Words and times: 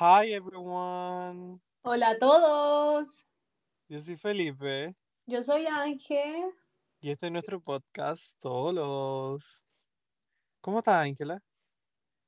Hi 0.00 0.32
everyone. 0.32 1.58
Hola 1.82 2.10
a 2.10 2.18
todos. 2.18 3.08
Yo 3.88 4.00
soy 4.00 4.16
Felipe 4.16 4.94
Yo 5.26 5.42
soy 5.42 5.66
Ángel. 5.66 6.52
y 7.00 7.10
este 7.10 7.26
es 7.26 7.32
nuestro 7.32 7.60
podcast 7.60 8.40
Solos. 8.40 9.60
¿Cómo 10.60 10.78
estás, 10.78 11.04
Ángela? 11.04 11.42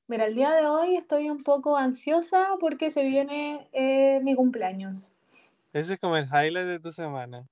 Mira, 0.09 0.27
el 0.27 0.35
día 0.35 0.51
de 0.51 0.67
hoy 0.67 0.97
estoy 0.97 1.31
un 1.31 1.45
poco 1.45 1.77
ansiosa 1.77 2.57
porque 2.59 2.91
se 2.91 3.05
viene 3.05 3.69
eh, 3.73 4.19
mi 4.25 4.35
cumpleaños. 4.35 5.13
Ese 5.73 5.95
es 5.95 6.01
como 6.01 6.17
el 6.17 6.25
highlight 6.25 6.67
de 6.67 6.81
tu 6.81 6.91
semana. 6.91 7.47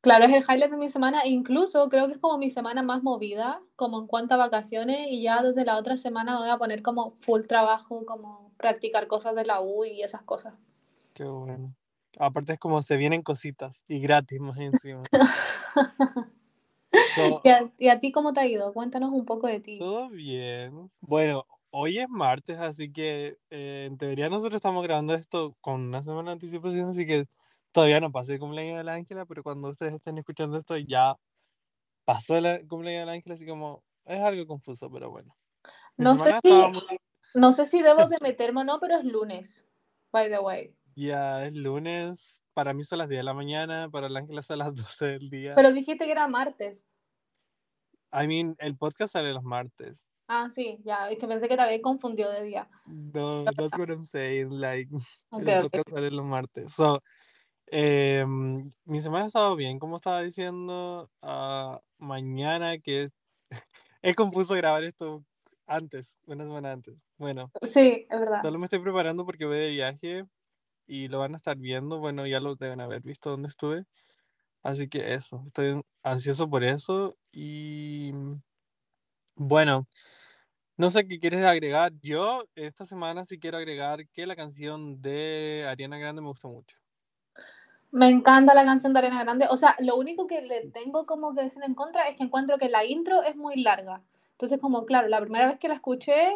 Claro, 0.00 0.24
es 0.24 0.32
el 0.32 0.42
highlight 0.42 0.72
de 0.72 0.76
mi 0.76 0.90
semana, 0.90 1.20
e 1.20 1.28
incluso 1.28 1.88
creo 1.88 2.08
que 2.08 2.14
es 2.14 2.18
como 2.18 2.36
mi 2.36 2.50
semana 2.50 2.82
más 2.82 3.04
movida, 3.04 3.62
como 3.76 4.00
en 4.00 4.08
cuanto 4.08 4.34
a 4.34 4.38
vacaciones, 4.38 5.06
y 5.08 5.22
ya 5.22 5.40
desde 5.40 5.64
la 5.64 5.76
otra 5.76 5.96
semana 5.96 6.32
me 6.32 6.40
voy 6.40 6.50
a 6.50 6.58
poner 6.58 6.82
como 6.82 7.12
full 7.12 7.42
trabajo, 7.42 8.04
como 8.04 8.51
practicar 8.62 9.06
cosas 9.08 9.34
de 9.34 9.44
la 9.44 9.60
U 9.60 9.84
y 9.84 10.02
esas 10.02 10.22
cosas. 10.22 10.54
Qué 11.12 11.24
bueno. 11.24 11.74
Aparte 12.18 12.54
es 12.54 12.58
como 12.58 12.82
se 12.82 12.96
vienen 12.96 13.22
cositas 13.22 13.84
y 13.88 14.00
gratis 14.00 14.40
más 14.40 14.58
encima. 14.58 15.02
So, 17.14 17.40
¿Y 17.42 17.48
a, 17.48 17.72
y 17.78 17.88
a 17.88 18.00
ti 18.00 18.12
cómo 18.12 18.32
te 18.32 18.40
ha 18.40 18.46
ido? 18.46 18.72
Cuéntanos 18.72 19.12
un 19.12 19.24
poco 19.24 19.46
de 19.46 19.60
ti. 19.60 19.78
todo 19.78 20.08
bien. 20.10 20.90
Bueno, 21.00 21.46
hoy 21.70 21.98
es 21.98 22.08
martes, 22.08 22.58
así 22.58 22.92
que 22.92 23.38
eh, 23.50 23.86
en 23.86 23.96
teoría 23.98 24.28
nosotros 24.28 24.56
estamos 24.56 24.82
grabando 24.84 25.14
esto 25.14 25.56
con 25.60 25.80
una 25.80 26.02
semana 26.02 26.30
de 26.30 26.32
anticipación, 26.34 26.90
así 26.90 27.06
que 27.06 27.26
todavía 27.72 28.00
no 28.00 28.12
pasé 28.12 28.34
el 28.34 28.40
cumpleaños 28.40 28.76
de 28.78 28.84
la 28.84 28.94
Ángela, 28.94 29.24
pero 29.24 29.42
cuando 29.42 29.68
ustedes 29.70 29.94
estén 29.94 30.18
escuchando 30.18 30.58
esto 30.58 30.76
ya 30.76 31.16
pasó 32.04 32.36
el 32.36 32.66
cumpleaños 32.68 33.02
de 33.02 33.06
la 33.06 33.12
Ángela, 33.12 33.34
así 33.34 33.46
como 33.46 33.82
es 34.04 34.20
algo 34.20 34.46
confuso, 34.46 34.90
pero 34.90 35.10
bueno. 35.10 35.34
Mi 35.96 36.04
No 36.04 36.16
sé 36.18 36.34
si- 36.42 36.50
No 37.34 37.52
sé 37.52 37.66
si 37.66 37.82
debo 37.82 38.06
de 38.06 38.18
meterme 38.22 38.60
o 38.60 38.64
no, 38.64 38.78
pero 38.80 38.96
es 38.96 39.04
lunes, 39.04 39.66
by 40.12 40.28
the 40.30 40.38
way. 40.38 40.74
Ya 40.94 41.46
es 41.46 41.54
lunes, 41.54 42.40
para 42.54 42.74
mí 42.74 42.84
son 42.84 42.98
las 42.98 43.08
10 43.08 43.20
de 43.20 43.24
la 43.24 43.34
mañana, 43.34 43.88
para 43.90 44.08
la 44.08 44.20
Ángela 44.20 44.42
son 44.42 44.58
las 44.58 44.74
12 44.74 45.06
del 45.06 45.30
día. 45.30 45.54
Pero 45.54 45.72
dijiste 45.72 46.04
que 46.04 46.12
era 46.12 46.28
martes. 46.28 46.84
I 48.12 48.26
mean, 48.26 48.54
el 48.58 48.76
podcast 48.76 49.14
sale 49.14 49.32
los 49.32 49.42
martes. 49.42 50.06
Ah, 50.28 50.48
sí, 50.50 50.80
ya, 50.84 51.10
es 51.10 51.18
que 51.18 51.26
pensé 51.26 51.48
que 51.48 51.56
te 51.56 51.62
había 51.62 51.80
confundido 51.80 52.30
de 52.30 52.44
día. 52.44 52.68
No, 52.86 53.44
that's 53.44 53.76
what 53.76 53.88
I'm 53.88 54.04
saying, 54.04 54.60
like, 54.60 54.90
Ok, 55.30 55.48
el 55.48 55.62
podcast 55.62 55.90
sale 55.90 56.10
los 56.10 56.24
martes. 56.24 56.72
So, 56.74 57.02
em, 57.66 58.70
mi 58.84 59.00
semana 59.00 59.24
ha 59.24 59.28
estado 59.28 59.56
bien, 59.56 59.78
como 59.78 59.96
estaba 59.96 60.22
diciendo, 60.22 61.10
ah, 61.22 61.80
mañana 61.98 62.78
que 62.78 63.04
es, 63.04 63.12
es 64.02 64.14
confuso 64.14 64.54
grabar 64.54 64.84
esto 64.84 65.24
antes, 65.66 66.18
una 66.26 66.44
semana 66.44 66.72
antes. 66.72 66.96
Bueno, 67.18 67.50
Sí, 67.62 68.06
es 68.08 68.20
verdad. 68.20 68.42
solo 68.42 68.58
me 68.58 68.66
estoy 68.66 68.80
preparando 68.80 69.24
porque 69.24 69.44
voy 69.44 69.58
de 69.58 69.70
viaje 69.70 70.24
y 70.86 71.08
lo 71.08 71.20
van 71.20 71.34
a 71.34 71.36
estar 71.36 71.56
viendo, 71.56 71.98
bueno, 71.98 72.26
ya 72.26 72.40
lo 72.40 72.56
deben 72.56 72.80
haber 72.80 73.02
visto 73.02 73.30
donde 73.30 73.48
estuve. 73.48 73.84
Así 74.62 74.88
que 74.88 75.14
eso, 75.14 75.42
estoy 75.46 75.80
ansioso 76.02 76.48
por 76.48 76.62
eso 76.64 77.16
y 77.32 78.12
bueno, 79.36 79.86
no 80.76 80.90
sé 80.90 81.06
qué 81.06 81.18
quieres 81.18 81.42
agregar. 81.42 81.92
Yo 82.00 82.44
esta 82.54 82.86
semana 82.86 83.24
sí 83.24 83.38
quiero 83.38 83.58
agregar 83.58 84.06
que 84.08 84.26
la 84.26 84.36
canción 84.36 85.00
de 85.00 85.66
Ariana 85.68 85.98
Grande 85.98 86.22
me 86.22 86.28
gustó 86.28 86.48
mucho. 86.48 86.76
Me 87.90 88.08
encanta 88.08 88.54
la 88.54 88.64
canción 88.64 88.92
de 88.92 89.00
Arena 89.00 89.22
Grande. 89.22 89.46
O 89.50 89.56
sea, 89.56 89.76
lo 89.78 89.96
único 89.96 90.26
que 90.26 90.40
le 90.40 90.70
tengo 90.70 91.04
como 91.04 91.34
que 91.34 91.42
decir 91.42 91.62
en 91.62 91.74
contra 91.74 92.08
es 92.08 92.16
que 92.16 92.24
encuentro 92.24 92.56
que 92.58 92.70
la 92.70 92.84
intro 92.86 93.22
es 93.22 93.36
muy 93.36 93.62
larga. 93.62 94.02
Entonces, 94.42 94.58
como, 94.58 94.86
claro, 94.86 95.06
la 95.06 95.20
primera 95.20 95.46
vez 95.46 95.60
que 95.60 95.68
la 95.68 95.74
escuché, 95.74 96.32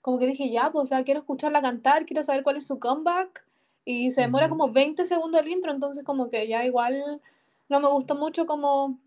como 0.00 0.18
que 0.18 0.26
dije, 0.26 0.50
ya, 0.50 0.72
pues, 0.72 0.84
o 0.84 0.86
sea, 0.86 1.04
quiero 1.04 1.20
escucharla 1.20 1.60
cantar, 1.60 2.06
quiero 2.06 2.22
saber 2.22 2.42
cuál 2.42 2.56
es 2.56 2.66
su 2.66 2.78
comeback. 2.78 3.44
Y 3.84 4.10
se 4.10 4.22
demora 4.22 4.48
como 4.48 4.72
20 4.72 5.04
segundos 5.04 5.38
el 5.38 5.48
intro, 5.48 5.70
entonces 5.70 6.02
como 6.02 6.30
que 6.30 6.48
ya 6.48 6.64
igual 6.64 7.20
no 7.68 7.78
me 7.78 7.88
gustó 7.88 8.14
mucho 8.14 8.46
como 8.46 8.98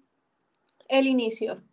el 0.87 1.07
inicio. 1.07 1.63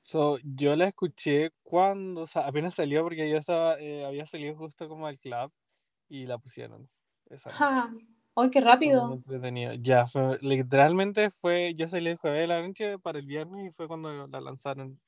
So, 0.00 0.38
yo 0.42 0.74
la 0.74 0.86
escuché 0.86 1.50
cuando, 1.62 2.22
o 2.22 2.26
sea, 2.26 2.46
apenas 2.46 2.76
salió 2.76 3.02
porque 3.02 3.28
yo 3.28 3.36
estaba, 3.36 3.78
eh, 3.78 4.06
había 4.06 4.24
salido 4.24 4.56
justo 4.56 4.88
como 4.88 5.06
al 5.06 5.18
club 5.18 5.52
y 6.08 6.24
la 6.24 6.38
pusieron. 6.38 6.88
Esa. 7.28 7.50
Ja, 7.50 7.92
¡Ay, 8.36 8.48
qué 8.48 8.62
rápido! 8.62 9.22
Ya, 9.82 10.06
fue, 10.06 10.38
literalmente 10.40 11.28
fue, 11.28 11.74
yo 11.74 11.88
salí 11.88 12.08
el 12.08 12.16
jueves 12.16 12.40
de 12.40 12.46
la 12.46 12.66
noche 12.66 12.98
para 12.98 13.18
el 13.18 13.26
viernes 13.26 13.66
y 13.66 13.70
fue 13.72 13.86
cuando 13.86 14.26
la 14.28 14.40
lanzaron 14.40 14.98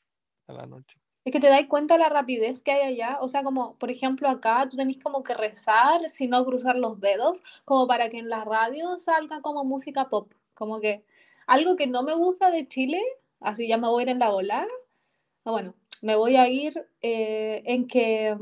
a 0.46 0.52
la 0.52 0.66
noche. 0.66 0.98
Es 1.24 1.32
que 1.32 1.40
te 1.40 1.48
das 1.48 1.66
cuenta 1.68 1.98
la 1.98 2.08
rapidez 2.08 2.62
que 2.62 2.72
hay 2.72 2.82
allá. 2.82 3.18
O 3.20 3.28
sea, 3.28 3.44
como, 3.44 3.76
por 3.78 3.90
ejemplo, 3.90 4.28
acá 4.28 4.68
tú 4.68 4.76
tenés 4.76 4.98
como 5.02 5.22
que 5.22 5.34
rezar, 5.34 6.08
si 6.08 6.26
no 6.26 6.44
cruzar 6.44 6.76
los 6.76 7.00
dedos, 7.00 7.42
como 7.64 7.86
para 7.86 8.10
que 8.10 8.18
en 8.18 8.28
la 8.28 8.44
radio 8.44 8.98
salga 8.98 9.40
como 9.40 9.64
música 9.64 10.08
pop. 10.08 10.32
Como 10.54 10.80
que 10.80 11.04
algo 11.46 11.76
que 11.76 11.86
no 11.86 12.02
me 12.02 12.14
gusta 12.14 12.50
de 12.50 12.66
Chile, 12.66 13.00
así 13.40 13.68
ya 13.68 13.76
me 13.76 13.88
voy 13.88 14.02
a 14.02 14.04
ir 14.04 14.08
en 14.10 14.18
la 14.18 14.30
bola. 14.30 14.66
Ah, 15.44 15.50
Bueno, 15.52 15.74
me 16.00 16.16
voy 16.16 16.36
a 16.36 16.48
ir 16.48 16.88
eh, 17.02 17.62
en 17.66 17.86
que 17.86 18.36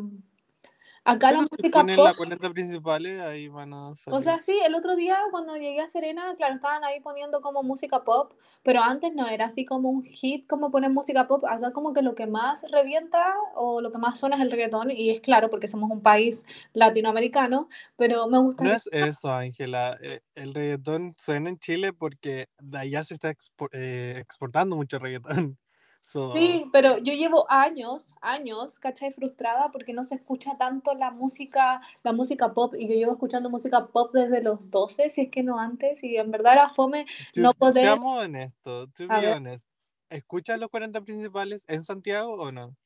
acá 1.12 1.32
la 1.32 1.42
música 1.42 1.80
ponen 1.80 1.96
pop. 1.96 2.04
las 2.06 2.16
40 2.16 2.50
principales, 2.50 3.20
ahí 3.22 3.48
van 3.48 3.72
a 3.72 3.94
salir. 3.96 4.16
O 4.18 4.20
sea, 4.20 4.40
sí, 4.40 4.58
el 4.64 4.74
otro 4.74 4.96
día 4.96 5.18
cuando 5.30 5.56
llegué 5.56 5.80
a 5.80 5.88
Serena, 5.88 6.34
claro, 6.36 6.54
estaban 6.56 6.84
ahí 6.84 7.00
poniendo 7.00 7.40
como 7.40 7.62
música 7.62 8.02
pop, 8.04 8.32
pero 8.62 8.80
antes 8.82 9.14
no 9.14 9.26
era 9.28 9.46
así 9.46 9.64
como 9.64 9.88
un 9.90 10.02
hit 10.04 10.46
como 10.46 10.70
poner 10.70 10.90
música 10.90 11.26
pop. 11.28 11.44
Acá 11.44 11.72
como 11.72 11.92
que 11.92 12.02
lo 12.02 12.14
que 12.14 12.26
más 12.26 12.64
revienta 12.70 13.24
o 13.54 13.80
lo 13.80 13.92
que 13.92 13.98
más 13.98 14.18
suena 14.18 14.36
es 14.36 14.42
el 14.42 14.50
reggaetón, 14.50 14.90
y 14.90 15.10
es 15.10 15.20
claro 15.20 15.50
porque 15.50 15.68
somos 15.68 15.90
un 15.90 16.02
país 16.02 16.44
latinoamericano, 16.72 17.68
pero 17.96 18.26
me 18.28 18.38
gusta. 18.38 18.64
no 18.64 18.72
es 18.72 18.88
eso, 18.92 19.30
Ángela. 19.32 19.96
eh, 20.02 20.20
El 20.34 20.54
reggaetón 20.54 21.14
suena 21.16 21.48
en 21.50 21.58
Chile 21.58 21.92
porque 21.92 22.48
de 22.58 22.78
allá 22.78 23.04
se 23.04 23.14
está 23.14 23.30
expo- 23.30 23.68
eh, 23.72 24.16
exportando 24.18 24.76
mucho 24.76 24.98
reggaetón. 24.98 25.58
So, 26.02 26.34
Sí, 26.34 26.64
pero 26.72 26.98
yo 26.98 27.12
llevo 27.12 27.46
años, 27.50 28.14
años, 28.20 28.78
¿cachai? 28.78 29.12
Frustrada 29.12 29.70
porque 29.72 29.92
no 29.92 30.04
se 30.04 30.14
escucha 30.14 30.56
tanto 30.56 30.94
la 30.94 31.10
música, 31.10 31.80
la 32.04 32.12
música 32.12 32.54
pop, 32.54 32.74
y 32.78 32.88
yo 32.88 32.94
llevo 32.94 33.12
escuchando 33.12 33.50
música 33.50 33.88
pop 33.88 34.12
desde 34.14 34.42
los 34.42 34.70
12, 34.70 35.10
si 35.10 35.22
es 35.22 35.30
que 35.30 35.42
no 35.42 35.58
antes, 35.58 36.04
y 36.04 36.16
en 36.16 36.30
verdad 36.30 36.52
era 36.54 36.68
fome 36.70 37.06
to- 37.34 37.42
no 37.42 37.52
poder... 37.54 37.84
Seamos 37.84 38.22
honestos, 38.24 38.92
to 38.94 39.08
A 39.08 39.20
be 39.20 39.26
ver. 39.26 39.36
honest. 39.36 39.66
¿Escuchas 40.08 40.58
los 40.58 40.70
40 40.70 41.00
principales 41.00 41.64
en 41.68 41.82
Santiago 41.84 42.34
o 42.34 42.52
no? 42.52 42.76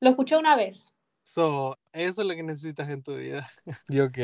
Lo 0.00 0.10
escuché 0.10 0.36
una 0.36 0.56
vez. 0.56 0.92
So, 1.22 1.76
eso 1.92 2.22
es 2.22 2.26
lo 2.26 2.34
que 2.34 2.42
necesitas 2.42 2.88
en 2.88 3.02
tu 3.02 3.14
vida. 3.16 3.46
¿Y 3.88 4.00
ok? 4.00 4.18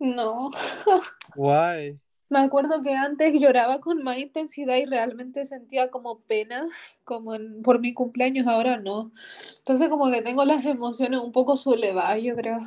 No. 0.00 0.50
Why? 1.36 1.98
Me 2.30 2.38
acuerdo 2.38 2.82
que 2.82 2.94
antes 2.94 3.34
lloraba 3.38 3.80
con 3.80 4.02
más 4.02 4.16
intensidad 4.18 4.76
y 4.76 4.86
realmente 4.86 5.44
sentía 5.44 5.90
como 5.90 6.20
pena, 6.20 6.66
como 7.04 7.34
en- 7.34 7.60
por 7.62 7.80
mi 7.80 7.92
cumpleaños, 7.92 8.46
ahora 8.46 8.78
no. 8.78 9.12
Entonces 9.58 9.88
como 9.88 10.10
que 10.10 10.22
tengo 10.22 10.44
las 10.44 10.64
emociones 10.64 11.20
un 11.20 11.32
poco 11.32 11.56
sublevadas, 11.56 12.22
yo 12.22 12.36
creo. 12.36 12.60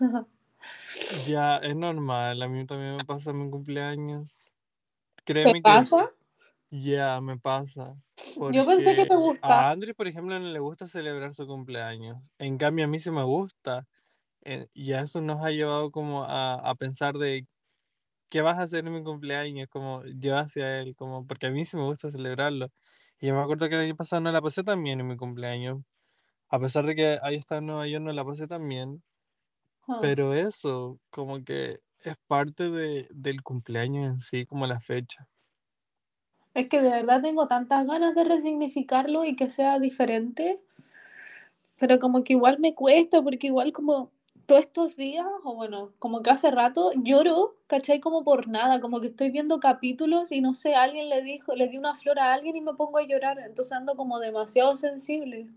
Ya, 1.26 1.56
es 1.58 1.76
normal. 1.76 2.42
A 2.42 2.48
mí 2.48 2.66
también 2.66 2.96
me 2.96 3.04
pasa 3.04 3.30
en 3.30 3.44
mi 3.44 3.50
cumpleaños. 3.50 4.36
¿Te 5.16 5.32
Créeme 5.32 5.62
que 5.62 5.62
pasa? 5.62 6.10
ya 6.70 7.20
me 7.20 7.38
pasa. 7.38 7.96
Yo 8.52 8.66
pensé 8.66 8.94
que 8.96 9.06
te 9.06 9.16
gustaba. 9.16 9.68
A 9.68 9.70
Andrés, 9.70 9.94
por 9.94 10.08
ejemplo, 10.08 10.38
no 10.38 10.46
le 10.48 10.58
gusta 10.58 10.86
celebrar 10.86 11.34
su 11.34 11.46
cumpleaños. 11.46 12.18
En 12.38 12.58
cambio, 12.58 12.84
a 12.84 12.88
mí 12.88 12.98
sí 12.98 13.10
me 13.10 13.24
gusta. 13.24 13.86
Eh, 14.44 14.66
y 14.74 14.92
a 14.92 15.00
eso 15.00 15.20
nos 15.20 15.44
ha 15.44 15.50
llevado 15.50 15.90
como 15.90 16.24
a, 16.24 16.54
a 16.54 16.74
pensar 16.74 17.14
de 17.16 17.46
qué 18.34 18.42
vas 18.42 18.58
a 18.58 18.62
hacer 18.62 18.84
en 18.84 18.92
mi 18.92 19.04
cumpleaños, 19.04 19.68
como 19.68 20.02
yo 20.06 20.36
hacia 20.36 20.80
él, 20.80 20.96
como 20.96 21.24
porque 21.24 21.46
a 21.46 21.50
mí 21.52 21.64
sí 21.64 21.76
me 21.76 21.84
gusta 21.84 22.10
celebrarlo. 22.10 22.68
Y 23.20 23.28
yo 23.28 23.34
me 23.36 23.40
acuerdo 23.40 23.68
que 23.68 23.76
el 23.76 23.82
año 23.82 23.94
pasado 23.94 24.22
no 24.22 24.32
la 24.32 24.42
pasé 24.42 24.64
tan 24.64 24.82
bien 24.82 24.98
en 24.98 25.06
mi 25.06 25.16
cumpleaños. 25.16 25.82
A 26.48 26.58
pesar 26.58 26.84
de 26.84 26.96
que 26.96 27.20
ahí 27.22 27.36
está 27.36 27.58
en 27.58 27.66
Nueva 27.66 27.86
York, 27.86 28.02
no 28.02 28.12
la 28.12 28.24
pasé 28.24 28.48
tan 28.48 28.68
bien. 28.68 29.04
Ah. 29.86 29.98
Pero 30.02 30.34
eso, 30.34 30.98
como 31.10 31.44
que 31.44 31.78
es 32.00 32.16
parte 32.26 32.70
de, 32.70 33.06
del 33.12 33.40
cumpleaños 33.44 34.04
en 34.08 34.18
sí, 34.18 34.46
como 34.46 34.66
la 34.66 34.80
fecha. 34.80 35.28
Es 36.54 36.68
que 36.68 36.82
de 36.82 36.90
verdad 36.90 37.22
tengo 37.22 37.46
tantas 37.46 37.86
ganas 37.86 38.16
de 38.16 38.24
resignificarlo 38.24 39.24
y 39.24 39.36
que 39.36 39.48
sea 39.48 39.78
diferente, 39.78 40.58
pero 41.78 42.00
como 42.00 42.24
que 42.24 42.32
igual 42.32 42.58
me 42.58 42.74
cuesta, 42.74 43.22
porque 43.22 43.46
igual 43.46 43.72
como 43.72 44.10
todos 44.46 44.62
estos 44.62 44.96
días, 44.96 45.26
o 45.44 45.54
bueno, 45.54 45.92
como 45.98 46.22
que 46.22 46.30
hace 46.30 46.50
rato, 46.50 46.92
lloro, 46.94 47.56
¿cachai? 47.66 48.00
Como 48.00 48.24
por 48.24 48.48
nada, 48.48 48.80
como 48.80 49.00
que 49.00 49.08
estoy 49.08 49.30
viendo 49.30 49.60
capítulos 49.60 50.32
y 50.32 50.40
no 50.40 50.54
sé, 50.54 50.74
alguien 50.74 51.08
le 51.08 51.22
dijo, 51.22 51.54
le 51.54 51.68
di 51.68 51.78
una 51.78 51.94
flor 51.94 52.18
a 52.18 52.32
alguien 52.32 52.56
y 52.56 52.60
me 52.60 52.74
pongo 52.74 52.98
a 52.98 53.06
llorar, 53.06 53.38
entonces 53.38 53.72
ando 53.72 53.96
como 53.96 54.18
demasiado 54.18 54.76
sensible. 54.76 55.48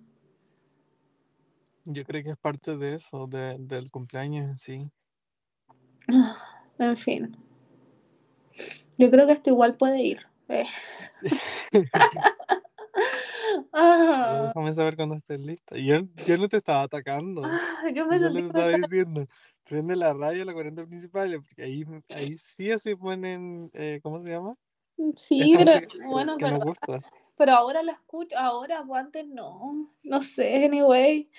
Yo 1.85 2.03
creo 2.03 2.23
que 2.23 2.31
es 2.31 2.37
parte 2.37 2.75
de 2.75 2.95
eso, 2.95 3.27
de- 3.27 3.57
del 3.59 3.89
cumpleaños 3.91 4.45
en 4.45 4.55
sí. 4.57 4.91
En 6.79 6.97
fin. 6.97 7.35
Yo 8.97 9.09
creo 9.11 9.25
que 9.27 9.33
esto 9.33 9.49
igual 9.49 9.75
puede 9.75 10.01
ir. 10.01 10.19
Eh. 10.49 10.65
Ah, 13.73 14.41
Déjame 14.47 14.73
saber 14.73 14.95
cuando 14.95 15.15
estés 15.15 15.39
lista. 15.39 15.77
Yo, 15.77 15.99
yo 16.25 16.37
no 16.37 16.47
te 16.47 16.57
estaba 16.57 16.83
atacando. 16.83 17.43
ah, 17.43 17.89
yo 17.93 18.05
me 18.07 18.19
Yo 18.19 18.25
sentí 18.25 18.39
estaba 18.39 18.67
esta- 18.67 18.77
diciendo, 18.87 19.25
prende 19.63 19.95
la 19.95 20.13
radio, 20.13 20.45
la 20.45 20.53
40 20.53 20.85
principales, 20.85 21.39
porque 21.47 21.63
ahí, 21.63 21.83
ahí 22.15 22.37
sí 22.37 22.71
o 22.71 22.79
sí 22.79 22.95
ponen, 22.95 23.69
eh, 23.73 23.99
¿cómo 24.01 24.21
se 24.23 24.29
llama? 24.29 24.55
Sí, 25.15 25.53
Esta 25.53 25.65
pero 25.65 25.87
bueno, 26.07 26.37
que 26.37 26.45
verdad. 26.45 26.59
gusta. 26.65 26.97
Pero 27.37 27.51
ahora 27.53 27.83
la 27.83 27.91
escucho, 27.91 28.35
ahora 28.37 28.81
o 28.81 28.95
antes 28.95 29.27
no. 29.27 29.93
No 30.03 30.21
sé, 30.21 30.65
anyway. 30.65 31.29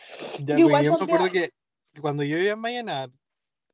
Ya, 0.47 0.57
Yo 0.59 0.67
porque 0.67 0.69
igual 0.69 0.85
yo 0.85 0.91
me 0.93 1.05
acuerdo 1.05 1.31
que 1.33 1.51
cuando 2.01 2.23
yo 2.23 2.39
iba 2.39 2.53
a 2.53 2.57
Vallenar, 2.57 3.11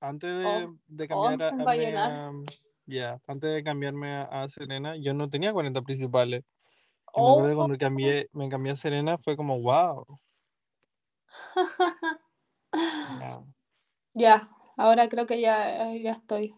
antes 0.00 0.38
de, 0.38 0.64
Oh, 0.64 0.74
de 0.88 1.08
cambiar 1.08 1.42
a, 1.42 1.48
en 1.50 1.60
a 1.60 2.32
mi- 2.32 2.46
ya, 2.86 3.20
antes 3.26 3.54
de 3.54 3.62
cambiarme 3.64 4.10
a, 4.12 4.22
a 4.44 4.48
Serena, 4.48 4.96
yo 4.96 5.12
no 5.14 5.28
tenía 5.28 5.52
40 5.52 5.82
principales. 5.82 6.42
Me 7.16 7.30
Oh, 7.30 7.32
acuerdo 7.32 7.50
que 7.50 7.56
cuando 7.56 7.78
cambié, 7.78 8.28
me 8.32 8.48
cambié 8.48 8.72
a 8.72 8.76
Serena 8.76 9.18
fue 9.18 9.36
como, 9.36 9.60
wow. 9.60 10.20
Ya. 13.06 13.44
ya, 14.14 14.50
ahora 14.76 15.08
creo 15.08 15.26
que 15.26 15.40
ya, 15.40 15.92
ya 15.96 16.12
estoy. 16.12 16.56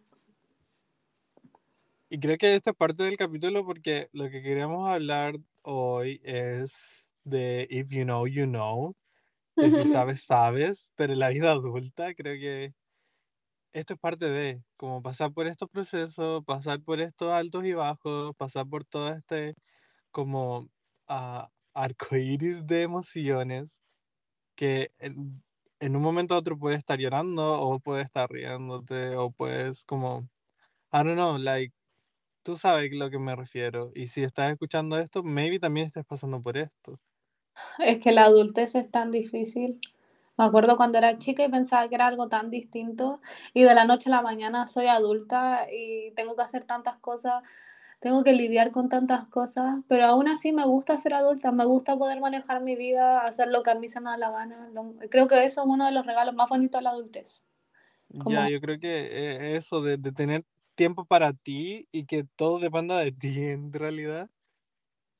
Y 2.09 2.21
creo 2.21 2.39
que 2.39 2.55
esto 2.55 2.71
es 2.71 2.77
parte 2.77 3.03
del 3.03 3.17
capítulo 3.17 3.65
porque 3.65 4.09
lo 4.13 4.31
que 4.31 4.43
queríamos 4.43 4.89
hablar 4.89 5.35
hoy 5.63 6.21
es 6.25 7.15
de 7.25 7.67
if 7.71 7.91
you 7.91 8.05
know, 8.05 8.27
you 8.27 8.45
know. 8.47 8.95
De 9.61 9.73
si 9.73 9.85
sabes, 9.87 10.23
sabes. 10.25 10.93
Pero 10.97 11.15
en 11.15 11.21
la 11.21 11.31
vida 11.31 11.53
adulta 11.53 12.15
creo 12.15 12.35
que 12.41 12.75
esto 13.73 13.95
es 13.95 14.01
parte 14.01 14.27
de, 14.27 14.63
como 14.77 15.03
pasar 15.03 15.33
por 15.33 15.47
estos 15.47 15.69
procesos, 15.71 16.45
pasar 16.45 16.83
por 16.83 17.01
estos 17.01 17.33
altos 17.33 17.65
y 17.65 17.75
bajos, 17.75 18.35
pasar 18.37 18.67
por 18.69 18.85
todo 18.85 19.11
este 19.13 19.55
como 20.17 20.71
ah, 21.09 21.51
arcoíris 21.75 22.67
de 22.67 22.83
emociones 22.83 23.83
que 24.57 24.91
en, 24.99 25.43
en 25.81 25.97
un 25.97 26.03
momento 26.03 26.35
a 26.35 26.39
otro 26.39 26.59
puedes 26.59 26.79
estar 26.79 26.99
llorando 27.01 27.61
o 27.63 27.81
puedes 27.81 28.07
estar 28.07 28.31
riéndote 28.31 29.17
o 29.17 29.31
puedes 29.33 29.85
como, 29.85 30.29
I 30.93 30.99
don't 31.05 31.15
know, 31.15 31.39
like, 31.39 31.75
tú 32.45 32.57
sabes 32.57 32.93
a 32.93 32.97
lo 32.97 33.11
que 33.11 33.19
me 33.21 33.37
refiero. 33.37 33.93
Y 33.95 34.09
si 34.09 34.23
estás 34.25 34.53
escuchando 34.53 34.99
esto, 34.99 35.23
maybe 35.25 35.61
también 35.61 35.87
estés 35.89 36.05
pasando 36.07 36.43
por 36.43 36.59
esto. 36.59 37.01
Es 37.79 38.03
que 38.03 38.13
la 38.13 38.25
adultez 38.25 38.75
es 38.75 38.91
tan 38.91 39.11
difícil. 39.11 39.81
Me 40.39 40.45
acuerdo 40.45 40.77
cuando 40.77 40.99
era 40.99 41.19
chica 41.19 41.45
y 41.45 41.51
pensaba 41.51 41.89
que 41.89 41.95
era 41.97 42.07
algo 42.07 42.29
tan 42.29 42.51
distinto 42.51 43.21
y 43.55 43.65
de 43.65 43.75
la 43.75 43.85
noche 43.87 44.11
a 44.11 44.13
la 44.17 44.23
mañana 44.23 44.67
soy 44.69 44.87
adulta 44.87 45.67
y 45.73 46.13
tengo 46.13 46.37
que 46.37 46.43
hacer 46.43 46.65
tantas 46.65 46.99
cosas, 46.99 47.43
tengo 48.07 48.23
que 48.23 48.35
lidiar 48.35 48.71
con 48.71 48.89
tantas 48.89 49.27
cosas, 49.27 49.81
pero 49.89 50.05
aún 50.05 50.29
así 50.29 50.53
me 50.53 50.65
gusta 50.65 50.97
ser 50.97 51.13
adulta, 51.13 51.51
me 51.51 51.65
gusta 51.65 51.97
poder 51.97 52.21
manejar 52.21 52.63
mi 52.63 52.77
vida, 52.77 53.23
hacer 53.27 53.49
lo 53.49 53.65
que 53.65 53.71
a 53.71 53.75
mí 53.75 53.89
se 53.89 53.99
me 53.99 54.11
da 54.11 54.17
la 54.17 54.31
gana. 54.31 54.71
Creo 55.11 55.27
que 55.27 55.45
eso 55.45 55.63
es 55.63 55.67
uno 55.67 55.87
de 55.87 55.91
los 55.91 56.07
regalos 56.07 56.33
más 56.37 56.49
bonitos 56.49 56.79
de 56.79 56.83
la 56.85 56.91
adultez. 56.91 57.43
Como- 58.17 58.31
Ya, 58.31 58.49
yo 58.49 58.61
creo 58.61 58.79
que 58.79 59.07
eh, 59.07 59.57
eso 59.57 59.83
de, 59.83 59.97
de 59.97 60.13
tener 60.13 60.45
tiempo 60.77 61.05
para 61.05 61.33
ti 61.33 61.89
y 61.91 62.05
que 62.05 62.23
todo 62.37 62.61
dependa 62.61 62.97
de 62.99 63.11
ti 63.11 63.43
en 63.43 63.73
realidad. 63.73 64.31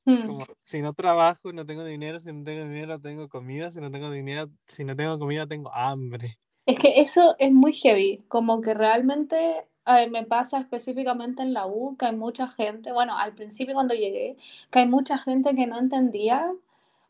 Mm. 0.05 0.25
Como, 0.25 0.45
si 0.59 0.81
no 0.81 0.93
trabajo, 0.93 1.51
no 1.51 1.65
tengo 1.65 1.83
dinero, 1.83 2.21
si 2.21 2.31
no 2.31 2.41
tengo 2.45 2.63
dinero, 2.63 3.01
tengo 3.01 3.27
comida, 3.27 3.69
si 3.69 3.81
no 3.81 3.91
tengo 3.91 4.09
dinero, 4.09 4.49
si 4.65 4.85
no 4.85 4.95
tengo 4.95 5.19
comida, 5.19 5.45
tengo 5.45 5.73
hambre. 5.73 6.39
Es 6.65 6.79
que 6.79 7.01
eso 7.01 7.35
es 7.37 7.51
muy 7.51 7.73
heavy, 7.73 8.23
como 8.29 8.61
que 8.61 8.73
realmente 8.73 9.67
eh, 9.87 10.09
me 10.09 10.23
pasa 10.23 10.59
específicamente 10.59 11.41
en 11.41 11.53
la 11.53 11.67
U, 11.67 11.95
que 11.97 12.05
hay 12.07 12.15
mucha 12.15 12.47
gente, 12.47 12.91
bueno, 12.91 13.17
al 13.17 13.33
principio 13.33 13.73
cuando 13.73 13.93
llegué, 13.93 14.37
que 14.71 14.79
hay 14.79 14.87
mucha 14.87 15.17
gente 15.17 15.55
que 15.55 15.67
no 15.67 15.77
entendía 15.77 16.51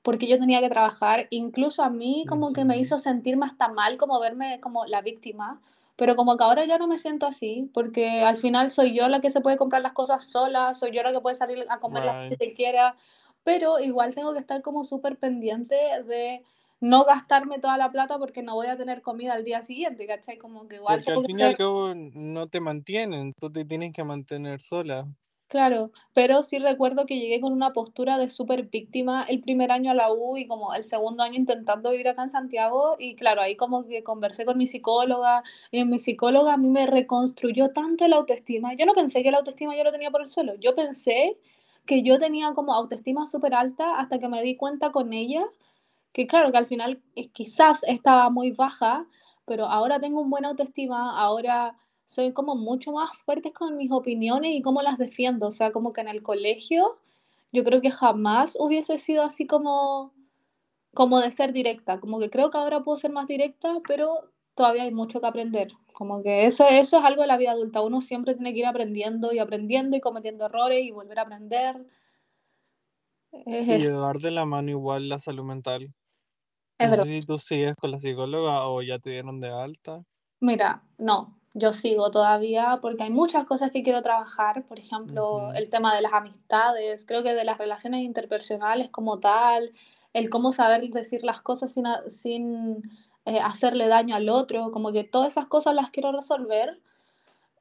porque 0.03 0.27
yo 0.27 0.39
tenía 0.39 0.61
que 0.61 0.69
trabajar, 0.69 1.27
incluso 1.31 1.83
a 1.83 1.89
mí 1.89 2.25
como 2.29 2.53
que 2.53 2.63
me 2.63 2.77
hizo 2.77 2.97
sentirme 2.97 3.45
hasta 3.45 3.67
mal, 3.67 3.97
como 3.97 4.19
verme 4.21 4.61
como 4.61 4.85
la 4.85 5.01
víctima, 5.01 5.59
pero 5.97 6.15
como 6.15 6.37
que 6.37 6.43
ahora 6.45 6.63
ya 6.65 6.77
no 6.77 6.87
me 6.87 6.97
siento 6.97 7.25
así, 7.25 7.69
porque 7.73 8.23
al 8.23 8.37
final 8.37 8.69
soy 8.69 8.93
yo 8.95 9.09
la 9.09 9.19
que 9.19 9.31
se 9.31 9.41
puede 9.41 9.57
comprar 9.57 9.81
las 9.81 9.91
cosas 9.91 10.23
sola, 10.23 10.73
soy 10.73 10.91
yo 10.91 11.03
la 11.03 11.11
que 11.11 11.19
puede 11.19 11.35
salir 11.35 11.65
a 11.67 11.79
comer 11.79 12.05
las 12.05 12.15
Right. 12.15 12.37
que 12.39 12.45
se 12.45 12.53
quiera, 12.53 12.95
pero 13.43 13.79
igual 13.79 14.15
tengo 14.15 14.31
que 14.33 14.39
estar 14.39 14.61
como 14.61 14.83
súper 14.83 15.17
pendiente 15.17 15.75
de 16.05 16.41
no 16.79 17.03
gastarme 17.05 17.59
toda 17.59 17.77
la 17.77 17.91
plata 17.91 18.17
porque 18.19 18.43
no 18.43 18.55
voy 18.55 18.67
a 18.67 18.77
tener 18.77 19.01
comida 19.01 19.33
al 19.33 19.43
día 19.43 19.63
siguiente, 19.63 20.07
¿cachai? 20.07 20.37
Como 20.37 20.67
que 20.67 20.75
igual 20.77 21.03
Porque 21.03 21.11
al 21.11 21.23
fin 21.23 21.39
y 21.39 21.43
al 21.43 21.55
cabo 21.55 21.93
no 21.95 22.47
te 22.49 22.59
mantienen, 22.59 23.33
tú 23.39 23.51
te 23.51 23.63
tienes 23.65 23.93
que 23.93 24.03
mantener 24.03 24.59
sola. 24.59 25.07
claro, 25.47 25.91
pero 26.13 26.43
sí 26.43 26.59
recuerdo 26.59 27.05
que 27.05 27.17
llegué 27.19 27.39
con 27.39 27.53
una 27.53 27.71
postura 27.73 28.17
de 28.17 28.29
súper 28.29 28.63
víctima 28.63 29.23
el 29.29 29.39
primer 29.41 29.71
año 29.71 29.91
a 29.91 29.93
la 29.93 30.11
U 30.11 30.37
y 30.37 30.45
como 30.47 30.73
el 30.73 30.83
segundo 30.85 31.23
año 31.23 31.35
intentando 31.35 31.91
vivir 31.91 32.07
acá 32.09 32.23
en 32.23 32.29
Santiago 32.31 32.95
y 32.99 33.15
claro, 33.15 33.41
ahí 33.41 33.55
como 33.55 33.85
que 33.85 34.03
conversé 34.03 34.45
con 34.45 34.57
mi 34.57 34.67
psicóloga 34.67 35.43
y 35.71 35.85
mi 35.85 35.99
psicóloga 35.99 36.53
a 36.53 36.57
mí 36.57 36.69
me 36.69 36.85
reconstruyó 36.87 37.69
tanto 37.71 38.07
la 38.07 38.17
autoestima. 38.17 38.73
Yo 38.75 38.85
no 38.85 38.93
pensé 38.93 39.23
que 39.23 39.31
la 39.31 39.37
autoestima 39.39 39.75
yo 39.77 39.83
lo 39.83 39.91
tenía 39.91 40.11
por 40.11 40.21
el 40.21 40.27
suelo, 40.27 40.55
yo 40.55 40.75
pensé 40.75 41.37
que 41.85 42.03
yo 42.03 42.19
tenía 42.19 42.53
como 42.53 42.73
autoestima 42.73 43.25
súper 43.27 43.53
alta 43.53 43.97
hasta 43.99 44.19
que 44.19 44.27
me 44.29 44.43
di 44.43 44.57
cuenta 44.57 44.91
con 44.91 45.13
ella 45.13 45.45
que 46.17 46.25
claro, 46.25 46.51
que 46.51 46.57
al 46.57 46.65
final 46.65 46.99
eh, 47.15 47.29
quizás 47.29 47.83
estaba 47.83 48.31
muy 48.31 48.49
baja, 48.49 49.05
pero 49.45 49.65
ahora 49.67 49.99
tengo 49.99 50.19
un 50.19 50.31
buen 50.31 50.45
autoestima, 50.45 51.15
ahora 51.15 51.77
soy 52.07 52.33
como 52.33 52.55
mucho 52.55 52.91
más 52.91 53.11
fuerte 53.19 53.53
con 53.53 53.77
mis 53.77 53.91
opiniones 53.91 54.55
y 54.55 54.63
cómo 54.63 54.81
las 54.81 54.97
defiendo. 54.97 55.45
O 55.45 55.51
sea, 55.51 55.71
como 55.71 55.93
que 55.93 56.01
en 56.01 56.07
el 56.07 56.23
colegio 56.23 56.97
yo 57.51 57.63
creo 57.63 57.81
que 57.81 57.91
jamás 57.91 58.57
hubiese 58.59 58.97
sido 58.97 59.21
así 59.21 59.45
como, 59.45 60.11
como 60.95 61.21
de 61.21 61.29
ser 61.29 61.53
directa. 61.53 61.99
Como 61.99 62.17
que 62.19 62.31
creo 62.31 62.49
que 62.49 62.57
ahora 62.57 62.81
puedo 62.81 62.97
ser 62.97 63.11
más 63.11 63.27
directa, 63.27 63.77
pero 63.87 64.31
todavía 64.55 64.83
hay 64.83 64.91
mucho 64.91 65.21
que 65.21 65.27
aprender. 65.27 65.67
Como 65.93 66.23
que 66.23 66.47
eso, 66.47 66.67
eso 66.67 66.97
es 66.97 67.03
algo 67.03 67.21
de 67.21 67.27
la 67.27 67.37
vida 67.37 67.51
adulta. 67.51 67.81
Uno 67.81 68.01
siempre 68.01 68.33
tiene 68.33 68.53
que 68.53 68.59
ir 68.59 68.65
aprendiendo 68.65 69.33
y 69.33 69.37
aprendiendo 69.37 69.95
y 69.95 70.01
cometiendo 70.01 70.45
errores 70.45 70.83
y 70.83 70.89
volver 70.89 71.19
a 71.19 71.23
aprender. 71.23 71.85
Es, 73.45 73.67
Y 73.67 73.87
llevar 73.87 74.17
de 74.17 74.31
la 74.31 74.45
mano 74.45 74.71
igual 74.71 75.09
la 75.09 75.19
salud 75.19 75.43
mental. 75.43 75.93
Es 76.79 76.85
No 76.87 76.91
verdad. 76.91 77.05
sé 77.05 77.09
si 77.11 77.25
tú 77.25 77.37
sigues 77.37 77.75
con 77.75 77.91
la 77.91 77.99
psicóloga 77.99 78.67
o 78.67 78.81
ya 78.81 78.99
te 78.99 79.09
dieron 79.11 79.39
de 79.39 79.49
alta. 79.49 80.03
Mira, 80.39 80.83
no, 80.99 81.35
yo 81.53 81.73
sigo 81.73 82.11
todavía 82.11 82.77
porque 82.81 83.03
hay 83.03 83.09
muchas 83.09 83.45
cosas 83.47 83.71
que 83.71 83.81
quiero 83.83 84.03
trabajar, 84.03 84.65
por 84.65 84.77
ejemplo, 84.77 85.51
el 85.53 85.69
tema 85.69 85.95
de 85.95 86.01
las 86.01 86.13
amistades, 86.13 87.05
creo 87.07 87.23
que 87.23 87.33
de 87.33 87.43
las 87.43 87.57
relaciones 87.57 88.01
interpersonales 88.03 88.89
como 88.91 89.19
tal, 89.19 89.71
el 90.13 90.29
cómo 90.29 90.51
saber 90.51 90.87
decir 90.89 91.23
las 91.23 91.41
cosas 91.41 91.73
sin, 91.73 91.85
sin 92.07 92.83
eh, 93.25 93.39
hacerle 93.39 93.87
daño 93.87 94.15
al 94.15 94.29
otro, 94.29 94.71
como 94.71 94.91
que 94.91 95.03
todas 95.03 95.29
esas 95.33 95.47
cosas 95.47 95.73
las 95.73 95.89
quiero 95.89 96.11
resolver, 96.11 96.79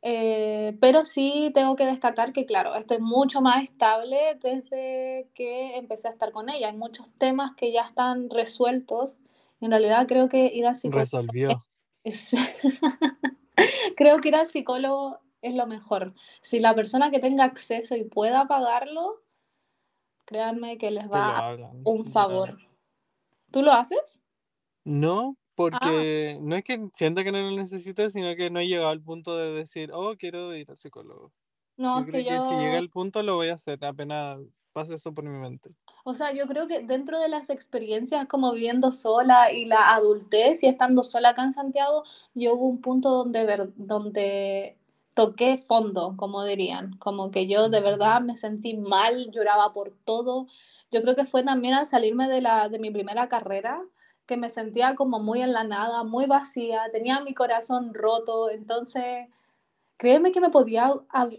eh, 0.08 0.78
pero 0.80 1.04
sí 1.04 1.50
tengo 1.52 1.74
que 1.74 1.84
destacar 1.84 2.32
que, 2.32 2.46
claro, 2.46 2.76
estoy 2.76 2.98
mucho 3.00 3.40
más 3.40 3.64
estable 3.64 4.38
desde 4.40 5.28
que 5.34 5.76
empecé 5.76 6.06
a 6.06 6.12
estar 6.12 6.30
con 6.30 6.48
ella. 6.48 6.68
Hay 6.68 6.76
muchos 6.76 7.10
temas 7.16 7.56
que 7.56 7.72
ya 7.72 7.82
están 7.82 8.30
resueltos. 8.30 9.18
En 9.60 9.72
realidad 9.72 10.06
creo 10.06 10.28
que 10.28 10.46
ir 10.54 10.64
al 10.64 10.76
psicólogo 10.76 11.00
Resolvió. 11.00 11.66
es- 12.04 12.30
Creo 13.96 14.20
que 14.20 14.28
ir 14.28 14.36
al 14.36 14.46
psicólogo 14.46 15.18
es 15.42 15.54
lo 15.56 15.66
mejor. 15.66 16.14
Si 16.40 16.60
la 16.60 16.72
persona 16.76 17.10
que 17.10 17.18
tenga 17.18 17.42
acceso 17.42 17.96
y 17.96 18.04
pueda 18.04 18.46
pagarlo, 18.46 19.24
créanme 20.24 20.78
que 20.78 20.92
les 20.92 21.10
va 21.10 21.38
a 21.38 21.42
un 21.82 22.04
favor. 22.04 22.58
¿Tú 23.50 23.62
lo 23.62 23.72
haces? 23.72 24.20
No, 24.84 25.36
Ah. 25.70 25.78
porque 25.80 26.38
no 26.42 26.56
es 26.56 26.64
que 26.64 26.88
sienta 26.92 27.24
que 27.24 27.32
no 27.32 27.38
lo 27.38 27.50
necesite, 27.56 28.10
sino 28.10 28.34
que 28.36 28.50
no 28.50 28.60
he 28.60 28.66
llegado 28.68 28.90
al 28.90 29.02
punto 29.02 29.36
de 29.36 29.52
decir, 29.52 29.90
oh, 29.92 30.16
quiero 30.16 30.54
ir 30.54 30.70
al 30.70 30.76
psicólogo. 30.76 31.32
No, 31.76 31.96
Yo 31.96 32.00
es 32.00 32.06
creo 32.06 32.24
que 32.24 32.30
que 32.30 32.40
si 32.40 32.54
llega 32.56 32.72
yo, 32.72 32.78
el 32.78 32.90
punto 32.90 33.22
lo 33.22 33.36
voy 33.36 33.48
a 33.48 33.54
hacer, 33.54 33.84
apenas 33.84 34.38
pase 34.72 34.94
eso 34.94 35.12
por 35.14 35.24
mi 35.24 35.38
mente. 35.38 35.70
o 36.04 36.14
sea, 36.14 36.32
yo 36.32 36.46
creo 36.46 36.68
que 36.68 36.80
dentro 36.80 37.18
de 37.18 37.28
las 37.28 37.50
experiencias 37.50 38.26
como 38.28 38.52
viviendo 38.52 38.92
sola 38.92 39.52
y 39.52 39.64
la 39.64 39.94
adultez 39.94 40.62
y 40.62 40.66
estando 40.68 41.02
sola 41.02 41.30
acá 41.30 41.42
en 41.44 41.52
Santiago, 41.52 42.04
yo 42.34 42.54
hubo 42.54 42.66
un 42.68 42.80
punto 42.80 43.10
donde, 43.10 43.44
ver- 43.44 43.72
donde 43.76 44.78
toqué 45.14 45.58
fondo, 45.58 46.14
como 46.16 46.44
dirían, 46.44 46.96
como 46.98 47.30
que 47.30 47.46
yo 47.48 47.68
de 47.70 47.80
verdad 47.80 48.20
me 48.20 48.36
sentí 48.36 48.74
mal, 48.76 49.30
lloraba 49.32 49.72
por 49.72 49.92
todo. 50.04 50.46
Yo 50.90 51.02
creo 51.02 51.16
que 51.16 51.24
fue 51.26 51.42
también 51.42 51.74
al 51.74 51.88
salirme 51.88 52.28
de 52.28 52.40
la, 52.42 52.68
de 52.68 52.78
mi 52.78 52.90
primera 52.90 53.28
carrera, 53.28 53.82
que 54.26 54.36
me 54.36 54.50
sentía 54.50 54.94
como 54.94 55.20
muy 55.20 55.40
en 55.42 55.52
la 55.52 55.64
nada, 55.64 56.02
muy 56.04 56.26
vacía, 56.26 56.82
tenía 56.92 57.20
mi 57.20 57.32
corazón 57.34 57.94
roto, 57.94 58.50
entonces 58.50 59.28
créeme 59.96 60.32
que 60.32 60.40
me 60.40 60.50
podía, 60.50 60.92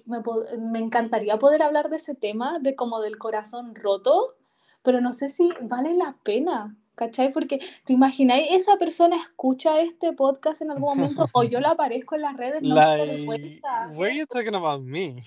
me, 0.05 0.19
me 0.57 0.79
encantaría 0.79 1.37
poder 1.37 1.61
hablar 1.61 1.89
de 1.89 1.97
ese 1.97 2.15
tema, 2.15 2.59
de 2.59 2.75
como 2.75 3.01
del 3.01 3.17
corazón 3.17 3.75
roto, 3.75 4.35
pero 4.81 5.01
no 5.01 5.13
sé 5.13 5.29
si 5.29 5.49
vale 5.61 5.93
la 5.93 6.15
pena, 6.23 6.75
¿cachai? 6.95 7.31
Porque 7.31 7.59
te 7.83 7.93
imagináis, 7.93 8.47
esa 8.51 8.77
persona 8.77 9.17
escucha 9.17 9.79
este 9.81 10.13
podcast 10.13 10.61
en 10.61 10.71
algún 10.71 10.97
momento 10.97 11.25
o 11.33 11.43
yo 11.43 11.59
la 11.59 11.71
aparezco 11.71 12.15
en 12.15 12.21
las 12.21 12.37
redes, 12.37 12.61
no 12.63 12.75
me 12.75 12.81
doy 12.97 13.07
Like, 13.07 13.25
cuenta. 13.25 13.87
why 13.93 14.05
are 14.05 14.17
you 14.17 14.25
talking 14.25 14.55
about 14.55 14.81
me? 14.81 15.21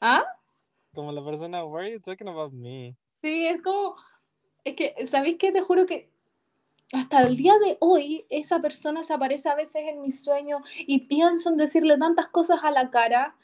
¿Ah? 0.00 0.24
Como 0.94 1.10
la 1.12 1.24
persona, 1.24 1.64
why 1.64 1.80
are 1.80 1.92
you 1.92 2.00
talking 2.00 2.28
about 2.28 2.52
me? 2.52 2.96
Sí, 3.22 3.46
es 3.46 3.60
como, 3.62 3.96
Es 4.64 4.74
que, 4.76 4.94
¿sabéis 5.06 5.36
qué? 5.38 5.52
Te 5.52 5.62
juro 5.62 5.86
que 5.86 6.10
hasta 6.92 7.20
el 7.22 7.36
día 7.36 7.54
de 7.58 7.76
hoy 7.80 8.24
esa 8.30 8.60
persona 8.60 9.02
se 9.02 9.12
aparece 9.12 9.48
a 9.48 9.54
veces 9.54 9.82
en 9.88 10.02
mis 10.02 10.22
sueños 10.22 10.62
y 10.78 11.06
pienso 11.06 11.50
en 11.50 11.56
decirle 11.56 11.98
tantas 11.98 12.28
cosas 12.28 12.60
a 12.62 12.70
la 12.70 12.90
cara 12.90 13.34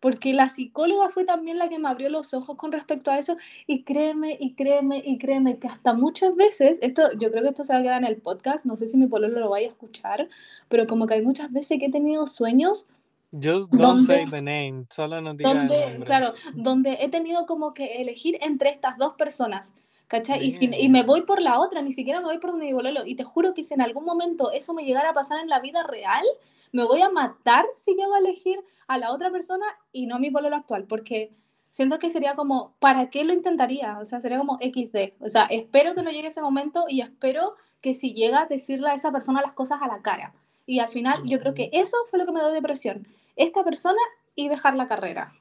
porque 0.00 0.34
la 0.34 0.48
psicóloga 0.48 1.10
fue 1.10 1.24
también 1.24 1.58
la 1.58 1.68
que 1.68 1.78
me 1.78 1.88
abrió 1.88 2.08
los 2.10 2.34
ojos 2.34 2.56
con 2.56 2.72
respecto 2.72 3.12
a 3.12 3.20
eso 3.20 3.36
y 3.68 3.84
créeme 3.84 4.36
y 4.38 4.54
créeme 4.54 5.00
y 5.06 5.16
créeme 5.16 5.60
que 5.60 5.68
hasta 5.68 5.94
muchas 5.94 6.34
veces, 6.34 6.80
esto 6.82 7.12
yo 7.20 7.30
creo 7.30 7.44
que 7.44 7.50
esto 7.50 7.62
se 7.62 7.72
va 7.72 7.78
a 7.78 7.82
quedar 7.82 8.02
en 8.02 8.08
el 8.08 8.16
podcast, 8.16 8.64
no 8.64 8.76
sé 8.76 8.88
si 8.88 8.96
mi 8.96 9.06
pololo 9.06 9.38
lo 9.38 9.50
vaya 9.50 9.68
a 9.68 9.70
escuchar, 9.70 10.28
pero 10.68 10.88
como 10.88 11.06
que 11.06 11.14
hay 11.14 11.22
muchas 11.22 11.52
veces 11.52 11.78
que 11.78 11.86
he 11.86 11.90
tenido 11.90 12.26
sueños 12.26 12.86
Just 13.32 13.72
don't 13.72 14.06
say 14.06 14.26
the 14.26 14.42
name, 14.42 14.84
solo 14.90 15.20
no 15.22 15.32
digas 15.32 15.54
donde, 15.54 15.84
el 15.84 15.90
nombre. 15.90 16.06
claro, 16.06 16.34
donde 16.54 16.98
he 17.00 17.08
tenido 17.08 17.46
como 17.46 17.72
que 17.72 18.02
elegir 18.02 18.36
entre 18.42 18.68
estas 18.68 18.98
dos 18.98 19.14
personas, 19.14 19.72
¿cachai? 20.08 20.44
Y, 20.44 20.84
y 20.84 20.88
me 20.88 21.02
voy 21.02 21.22
por 21.22 21.40
la 21.40 21.58
otra, 21.60 21.82
ni 21.82 21.92
siquiera 21.92 22.20
me 22.20 22.26
voy 22.26 22.38
por 22.38 22.50
donde 22.50 22.66
mi 22.66 22.72
pololo. 22.72 23.06
Y 23.06 23.14
te 23.14 23.24
juro 23.24 23.54
que 23.54 23.64
si 23.64 23.74
en 23.74 23.80
algún 23.80 24.04
momento 24.04 24.52
eso 24.52 24.74
me 24.74 24.84
llegara 24.84 25.10
a 25.10 25.14
pasar 25.14 25.40
en 25.40 25.48
la 25.48 25.60
vida 25.60 25.82
real, 25.82 26.24
me 26.72 26.84
voy 26.84 27.02
a 27.02 27.10
matar 27.10 27.64
si 27.74 27.94
llego 27.94 28.14
a 28.14 28.18
elegir 28.18 28.58
a 28.86 28.98
la 28.98 29.12
otra 29.12 29.30
persona 29.30 29.66
y 29.92 30.06
no 30.06 30.16
a 30.16 30.18
mi 30.18 30.30
pololo 30.30 30.56
actual, 30.56 30.84
porque 30.84 31.32
siento 31.70 31.98
que 31.98 32.10
sería 32.10 32.34
como, 32.34 32.74
¿para 32.78 33.10
qué 33.10 33.24
lo 33.24 33.32
intentaría? 33.32 33.98
O 33.98 34.04
sea, 34.04 34.20
sería 34.20 34.38
como 34.38 34.58
XD. 34.58 35.14
O 35.20 35.28
sea, 35.28 35.44
espero 35.46 35.94
que 35.94 36.02
no 36.02 36.10
llegue 36.10 36.28
ese 36.28 36.42
momento 36.42 36.86
y 36.88 37.00
espero 37.00 37.56
que 37.80 37.94
si 37.94 38.14
llega 38.14 38.42
a 38.42 38.46
decirle 38.46 38.88
a 38.88 38.94
esa 38.94 39.12
persona 39.12 39.42
las 39.42 39.52
cosas 39.52 39.80
a 39.82 39.86
la 39.86 40.02
cara. 40.02 40.34
Y 40.66 40.78
al 40.78 40.90
final 40.90 41.22
yo 41.24 41.40
creo 41.40 41.54
que 41.54 41.70
eso 41.72 41.96
fue 42.08 42.18
lo 42.18 42.26
que 42.26 42.32
me 42.32 42.40
dio 42.40 42.50
depresión. 42.50 43.06
Esta 43.36 43.64
persona 43.64 44.00
y 44.34 44.48
dejar 44.48 44.76
la 44.76 44.86
carrera. 44.86 45.32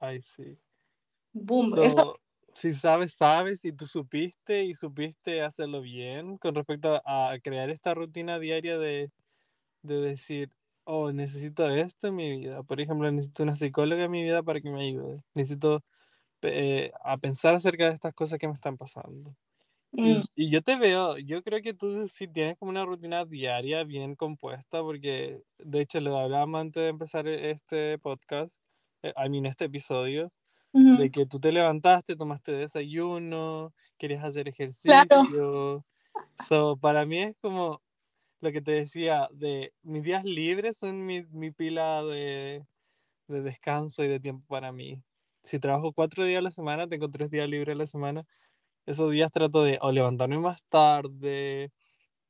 Ay, 0.00 0.20
sí. 0.20 0.58
Boom. 1.32 1.70
So, 1.70 1.82
Eso, 1.82 2.14
Si 2.54 2.74
sabes, 2.74 3.14
sabes, 3.14 3.64
y 3.64 3.72
tú 3.72 3.86
supiste 3.86 4.64
y 4.64 4.74
supiste 4.74 5.42
hacerlo 5.42 5.80
bien 5.80 6.36
con 6.38 6.54
respecto 6.54 7.00
a, 7.06 7.30
a 7.32 7.38
crear 7.40 7.70
esta 7.70 7.94
rutina 7.94 8.38
diaria 8.38 8.76
de, 8.78 9.10
de 9.82 9.96
decir, 10.00 10.50
oh, 10.84 11.12
necesito 11.12 11.68
esto 11.70 12.08
en 12.08 12.16
mi 12.16 12.30
vida. 12.40 12.62
Por 12.64 12.80
ejemplo, 12.80 13.10
necesito 13.12 13.44
una 13.44 13.56
psicóloga 13.56 14.04
en 14.04 14.10
mi 14.12 14.22
vida 14.24 14.42
para 14.42 14.60
que 14.60 14.70
me 14.70 14.88
ayude. 14.88 15.22
Necesito 15.34 15.82
eh, 16.42 16.92
a 17.04 17.18
pensar 17.18 17.54
acerca 17.54 17.86
de 17.88 17.94
estas 17.94 18.14
cosas 18.14 18.38
que 18.38 18.48
me 18.48 18.54
están 18.54 18.78
pasando. 18.78 19.36
Y, 20.02 20.18
mm, 20.18 20.24
y 20.34 20.50
yo 20.50 20.62
te 20.62 20.76
veo, 20.76 21.18
yo 21.18 21.42
creo 21.42 21.60
que 21.62 21.74
tú 21.74 22.08
sí 22.08 22.28
tienes 22.28 22.56
como 22.58 22.70
una 22.70 22.84
rutina 22.86 23.24
diaria 23.26 23.84
bien 23.84 24.16
compuesta, 24.16 24.80
porque 24.82 25.42
de 25.58 25.80
hecho 25.80 26.00
lo 26.00 26.16
hablábamos 26.18 26.60
antes 26.62 26.82
de 26.84 26.88
empezar 26.88 27.28
e- 27.28 27.50
este 27.50 27.98
podcast, 27.98 28.60
eh, 29.02 29.12
I 29.16 29.28
mean, 29.28 29.46
este 29.46 29.66
episodio, 29.66 30.32
ujú, 30.72 30.96
de 30.96 31.10
que 31.10 31.26
tú 31.26 31.40
te 31.40 31.52
levantaste, 31.52 32.16
tomaste 32.16 32.52
desayuno, 32.52 33.72
querías 33.98 34.24
hacer 34.24 34.48
Claro. 34.84 35.24
ejercicio. 35.28 35.84
So, 36.38 36.78
para 36.78 37.06
mí 37.06 37.20
es 37.22 37.36
como 37.42 37.82
lo 38.40 38.52
que 38.52 38.62
te 38.62 38.72
decía, 38.72 39.28
de 39.32 39.74
mis 39.82 40.02
días 40.04 40.24
libres 40.24 40.78
son 40.78 41.06
mi, 41.06 41.24
mi 41.26 41.50
pila 41.52 42.02
de, 42.04 42.64
de 43.28 43.42
descanso 43.42 44.04
y 44.04 44.08
de 44.08 44.20
tiempo 44.20 44.46
para 44.48 44.72
mí. 44.72 45.02
Si 45.44 45.58
trabajo 45.60 45.92
cuatro 45.92 46.24
días 46.24 46.40
a 46.40 46.42
la 46.42 46.50
semana, 46.50 46.88
tengo 46.88 47.10
tres 47.10 47.30
días 47.30 47.48
libres 47.48 47.74
a 47.76 47.78
la 47.78 47.86
semana. 47.86 48.24
Esos 48.86 49.12
días 49.12 49.32
trato 49.32 49.64
de 49.64 49.78
o 49.82 49.92
levantarme 49.92 50.38
más 50.38 50.62
tarde, 50.68 51.72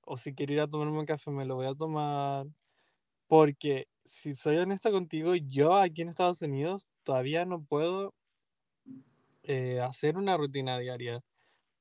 o 0.02 0.18
si 0.18 0.35
quiero 0.35 0.54
ir 0.54 0.61
a 0.61 0.68
tomarme 0.68 0.99
un 1.00 1.06
café, 1.06 1.30
me 1.32 1.44
lo 1.47 1.56
voy 1.56 1.66
a 1.66 1.75
tomar. 1.75 2.47
Porque 3.28 3.87
si 4.04 4.35
soy 4.35 4.56
honesta 4.59 4.90
contigo, 4.90 5.35
yo 5.37 5.76
aquí 5.76 6.02
en 6.02 6.09
Estados 6.09 6.42
Unidos 6.42 6.87
todavía 7.04 7.44
no 7.47 7.62
puedo 7.64 8.14
eh, 9.42 9.80
hacer 9.80 10.16
una 10.18 10.37
rutina 10.37 10.78
diaria. 10.78 11.23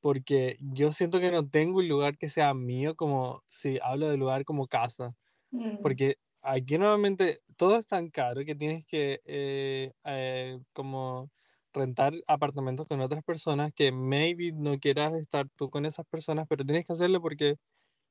Porque 0.01 0.57
yo 0.61 0.91
siento 0.93 1.19
que 1.19 1.31
no 1.31 1.45
tengo 1.47 1.79
un 1.79 1.89
lugar 1.89 2.17
que 2.17 2.29
sea 2.29 2.53
mío, 2.53 2.95
como 2.95 3.43
si 3.49 3.79
hablo 3.83 4.09
de 4.09 4.17
lugar 4.17 4.45
como 4.45 4.67
casa. 4.67 5.15
mm, 5.51 5.79
Porque 5.81 6.17
aquí 6.41 6.77
normalmente 6.77 7.41
todo 7.57 7.77
es 7.77 7.87
tan 7.87 8.09
caro 8.09 8.45
que 8.45 8.55
tienes 8.55 8.85
que 8.85 9.21
eh, 9.25 9.91
eh, 10.05 10.59
como 10.73 11.31
rentar 11.73 12.13
apartamentos 12.27 12.87
con 12.87 13.01
otras 13.01 13.23
personas 13.23 13.71
que 13.75 13.91
maybe 13.91 14.51
no 14.53 14.79
quieras 14.79 15.13
estar 15.15 15.47
tú 15.55 15.69
con 15.69 15.85
esas 15.85 16.05
personas, 16.07 16.47
pero 16.49 16.65
tienes 16.65 16.85
que 16.87 16.93
hacerlo 16.93 17.21
porque 17.21 17.57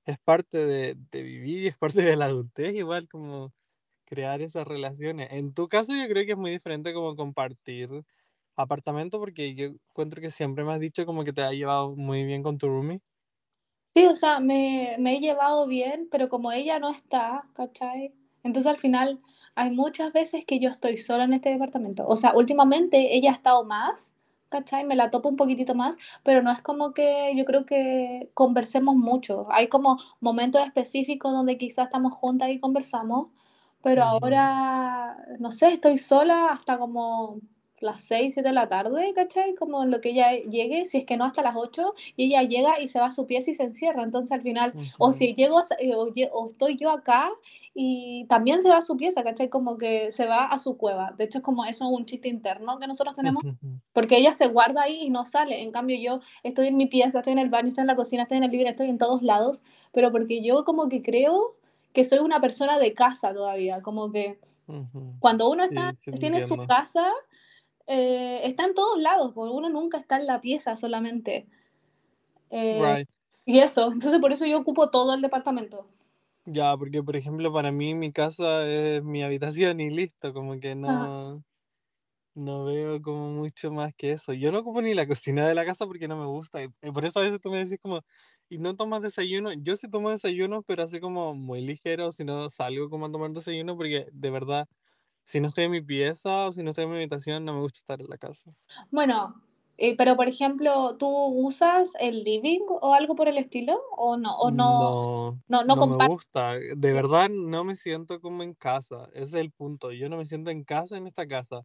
es 0.06 0.18
parte 0.20 0.58
de, 0.66 0.96
de 1.12 1.22
vivir 1.22 1.64
y 1.64 1.68
es 1.68 1.78
parte 1.78 2.02
de 2.02 2.16
la 2.16 2.26
adultez, 2.26 2.74
igual 2.74 3.08
como 3.08 3.52
crear 4.06 4.42
esas 4.42 4.66
relaciones. 4.68 5.28
En 5.32 5.54
tu 5.54 5.68
caso 5.68 5.94
yo 5.94 6.08
creo 6.08 6.24
que 6.26 6.32
es 6.32 6.38
muy 6.38 6.50
diferente 6.52 6.92
como 6.94 7.16
compartir 7.16 7.90
apartamento 8.62 9.18
porque 9.18 9.54
yo 9.54 9.66
encuentro 9.66 10.20
que 10.20 10.30
siempre 10.30 10.64
me 10.64 10.72
has 10.74 10.80
dicho 10.80 11.06
como 11.06 11.24
que 11.24 11.32
te 11.32 11.42
ha 11.42 11.52
llevado 11.52 11.94
muy 11.96 12.24
bien 12.24 12.42
con 12.42 12.58
tu 12.58 12.68
roomie. 12.68 13.00
Sí, 13.94 14.06
o 14.06 14.16
sea, 14.16 14.40
me, 14.40 14.96
me 14.98 15.16
he 15.16 15.20
llevado 15.20 15.66
bien, 15.66 16.08
pero 16.10 16.28
como 16.28 16.52
ella 16.52 16.78
no 16.78 16.90
está, 16.90 17.44
¿cachai? 17.54 18.14
Entonces 18.44 18.70
al 18.70 18.78
final 18.78 19.20
hay 19.54 19.70
muchas 19.70 20.12
veces 20.12 20.44
que 20.46 20.60
yo 20.60 20.70
estoy 20.70 20.98
sola 20.98 21.24
en 21.24 21.32
este 21.32 21.50
departamento. 21.50 22.06
O 22.06 22.16
sea, 22.16 22.32
últimamente 22.34 23.16
ella 23.16 23.32
ha 23.32 23.34
estado 23.34 23.64
más, 23.64 24.12
¿cachai? 24.48 24.84
Me 24.84 24.96
la 24.96 25.10
topo 25.10 25.28
un 25.28 25.36
poquitito 25.36 25.74
más, 25.74 25.96
pero 26.22 26.42
no 26.42 26.52
es 26.52 26.62
como 26.62 26.92
que 26.94 27.34
yo 27.36 27.44
creo 27.44 27.66
que 27.66 28.30
conversemos 28.34 28.94
mucho. 28.96 29.42
Hay 29.50 29.68
como 29.68 29.98
momentos 30.20 30.64
específicos 30.64 31.32
donde 31.32 31.58
quizás 31.58 31.86
estamos 31.86 32.12
juntas 32.14 32.50
y 32.50 32.60
conversamos, 32.60 33.28
pero 33.82 34.04
ahora, 34.04 35.16
no 35.38 35.50
sé, 35.50 35.72
estoy 35.74 35.98
sola 35.98 36.48
hasta 36.50 36.78
como 36.78 37.38
las 37.80 38.02
6 38.02 38.34
7 38.34 38.48
de 38.48 38.54
la 38.54 38.68
tarde, 38.68 39.12
¿cachai? 39.14 39.54
Como 39.54 39.84
lo 39.84 40.00
que 40.00 40.10
ella 40.10 40.32
llegue, 40.32 40.86
si 40.86 40.98
es 40.98 41.04
que 41.04 41.16
no 41.16 41.24
hasta 41.24 41.42
las 41.42 41.56
8, 41.56 41.94
y 42.16 42.26
ella 42.26 42.42
llega 42.42 42.80
y 42.80 42.88
se 42.88 43.00
va 43.00 43.06
a 43.06 43.10
su 43.10 43.26
pieza 43.26 43.50
y 43.50 43.54
se 43.54 43.64
encierra. 43.64 44.02
Entonces 44.02 44.32
al 44.32 44.42
final, 44.42 44.72
o 44.98 45.12
si 45.12 45.34
llego, 45.34 45.58
o, 45.58 46.12
o 46.32 46.50
estoy 46.50 46.76
yo 46.76 46.90
acá 46.90 47.30
y 47.80 48.24
también 48.24 48.60
se 48.60 48.68
va 48.68 48.78
a 48.78 48.82
su 48.82 48.96
pieza, 48.96 49.22
¿cachai? 49.22 49.48
Como 49.48 49.78
que 49.78 50.10
se 50.10 50.26
va 50.26 50.46
a 50.46 50.58
su 50.58 50.76
cueva. 50.76 51.14
De 51.16 51.24
hecho, 51.24 51.38
es 51.38 51.44
como 51.44 51.64
eso 51.64 51.84
es 51.84 51.90
un 51.96 52.06
chiste 52.06 52.28
interno 52.28 52.76
que 52.80 52.88
nosotros 52.88 53.14
tenemos, 53.14 53.44
porque 53.92 54.16
ella 54.16 54.34
se 54.34 54.48
guarda 54.48 54.82
ahí 54.82 55.02
y 55.02 55.10
no 55.10 55.24
sale. 55.24 55.62
En 55.62 55.70
cambio, 55.70 55.96
yo 55.96 56.20
estoy 56.42 56.66
en 56.66 56.76
mi 56.76 56.86
pieza, 56.86 57.18
estoy 57.18 57.34
en 57.34 57.38
el 57.38 57.50
baño, 57.50 57.68
estoy 57.68 57.82
en 57.82 57.86
la 57.86 57.94
cocina, 57.94 58.22
estoy 58.24 58.38
en 58.38 58.44
el 58.44 58.50
living, 58.50 58.66
estoy 58.66 58.88
en 58.88 58.98
todos 58.98 59.22
lados, 59.22 59.62
pero 59.92 60.10
porque 60.10 60.42
yo 60.42 60.64
como 60.64 60.88
que 60.88 61.02
creo 61.02 61.54
que 61.92 62.02
soy 62.04 62.18
una 62.18 62.40
persona 62.40 62.80
de 62.80 62.94
casa 62.94 63.32
todavía, 63.32 63.80
como 63.80 64.10
que 64.10 64.40
cuando 65.20 65.48
uno 65.48 65.62
está, 65.64 65.94
sí 65.98 66.10
tiene 66.12 66.46
su 66.46 66.56
casa, 66.66 67.06
eh, 67.88 68.40
está 68.44 68.64
en 68.66 68.74
todos 68.74 69.00
lados, 69.00 69.32
porque 69.34 69.52
uno 69.52 69.68
nunca 69.70 69.98
está 69.98 70.18
en 70.18 70.26
la 70.26 70.40
pieza 70.40 70.76
solamente. 70.76 71.48
Eh, 72.50 72.96
Right. 72.96 73.08
y 73.46 73.60
eso, 73.60 73.92
entonces 73.92 74.20
por 74.20 74.32
eso 74.32 74.46
yo 74.46 74.58
ocupo 74.58 74.90
todo 74.90 75.14
el 75.14 75.22
departamento. 75.22 75.86
Ya, 76.46 76.76
porque 76.78 77.02
por 77.02 77.14
ejemplo 77.16 77.52
para 77.52 77.70
mí 77.72 77.94
mi 77.94 78.10
casa 78.12 78.66
es 78.66 79.02
mi 79.04 79.22
habitación 79.22 79.80
y 79.80 79.90
listo, 79.90 80.32
como 80.32 80.58
que 80.58 80.74
Ajá. 80.84 81.12
no, 81.14 81.44
no 82.34 82.64
veo 82.66 83.02
como 83.02 83.30
mucho 83.32 83.72
más 83.72 83.94
que 83.96 84.12
eso. 84.12 84.32
Yo 84.34 84.52
no 84.52 84.60
ocupo 84.60 84.82
ni 84.82 84.94
la 84.94 85.06
cocina 85.08 85.48
de 85.48 85.54
la 85.54 85.64
casa 85.66 85.86
porque 85.86 86.08
no 86.08 86.18
me 86.18 86.26
gusta. 86.26 86.62
Y 86.64 86.68
por 86.92 87.04
eso 87.04 87.20
a 87.20 87.22
veces 87.24 87.40
tú 87.40 87.50
me 87.50 87.58
decís 87.58 87.78
como, 87.82 88.02
¿y 88.48 88.58
no 88.58 88.76
tomas 88.76 89.02
desayuno? 89.02 89.52
Yo 89.54 89.76
sí 89.76 89.90
tomo 89.90 90.10
desayuno, 90.10 90.62
pero 90.62 90.84
así 90.84 91.00
como 91.00 91.34
muy 91.34 91.62
ligero, 91.62 92.12
si 92.12 92.24
no 92.24 92.50
salgo 92.50 92.90
como 92.90 93.06
a 93.06 93.12
tomar 93.12 93.30
desayuno 93.32 93.76
porque 93.76 94.06
de 94.12 94.30
verdad, 94.30 94.66
si 95.28 95.40
no 95.40 95.48
estoy 95.48 95.64
en 95.64 95.72
mi 95.72 95.82
pieza 95.82 96.46
o 96.48 96.52
si 96.52 96.62
no 96.62 96.70
estoy 96.70 96.84
en 96.84 96.90
mi 96.90 96.96
habitación, 96.98 97.44
no 97.44 97.54
me 97.54 97.60
gusta 97.60 97.78
estar 97.80 98.00
en 98.00 98.08
la 98.08 98.18
casa. 98.18 98.52
Bueno, 98.90 99.42
eh, 99.78 99.96
pero 99.96 100.16
por 100.16 100.28
ejemplo, 100.28 100.96
¿tú 100.98 101.08
usas 101.08 101.92
el 102.00 102.22
living 102.24 102.60
o 102.68 102.94
algo 102.94 103.14
por 103.14 103.28
el 103.28 103.38
estilo? 103.38 103.80
¿O 103.96 104.16
no? 104.16 104.36
¿O 104.38 104.50
no, 104.50 104.66
No, 104.68 105.40
no, 105.48 105.64
no 105.64 105.76
no 105.76 105.86
me 105.86 105.96
gusta. 105.96 106.54
De 106.54 106.92
verdad 106.92 107.28
no 107.30 107.64
me 107.64 107.76
siento 107.76 108.20
como 108.20 108.42
en 108.42 108.54
casa. 108.54 109.06
Ese 109.12 109.22
es 109.24 109.34
el 109.34 109.52
punto. 109.52 109.92
Yo 109.92 110.08
no 110.08 110.16
me 110.16 110.24
siento 110.26 110.50
en 110.50 110.64
casa 110.64 110.96
en 110.96 111.06
esta 111.06 111.26
casa. 111.26 111.62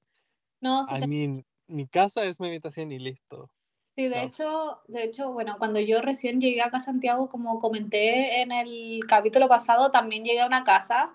No, 0.61 0.83
sí 0.87 0.97
I 0.97 1.01
te 1.03 1.05
mean, 1.05 1.45
mi 1.67 1.87
casa 1.87 2.25
es 2.25 2.39
mi 2.41 2.47
habitación 2.49 2.91
y 2.93 2.99
listo. 2.99 3.51
Sí, 3.95 4.07
de 4.07 4.23
That's- 4.23 4.23
hecho, 4.23 4.81
de 4.87 5.03
hecho, 5.03 5.31
bueno, 5.33 5.55
cuando 5.59 5.79
yo 5.79 6.01
recién 6.01 6.41
llegué 6.41 6.61
acá 6.63 6.77
a 6.77 6.79
Santiago, 6.79 7.29
como 7.29 7.59
comenté 7.59 8.41
en 8.41 8.51
el 8.51 9.01
capítulo 9.07 9.47
pasado, 9.47 9.91
también 9.91 10.23
llegué 10.25 10.41
a 10.41 10.47
una 10.47 10.63
casa. 10.63 11.13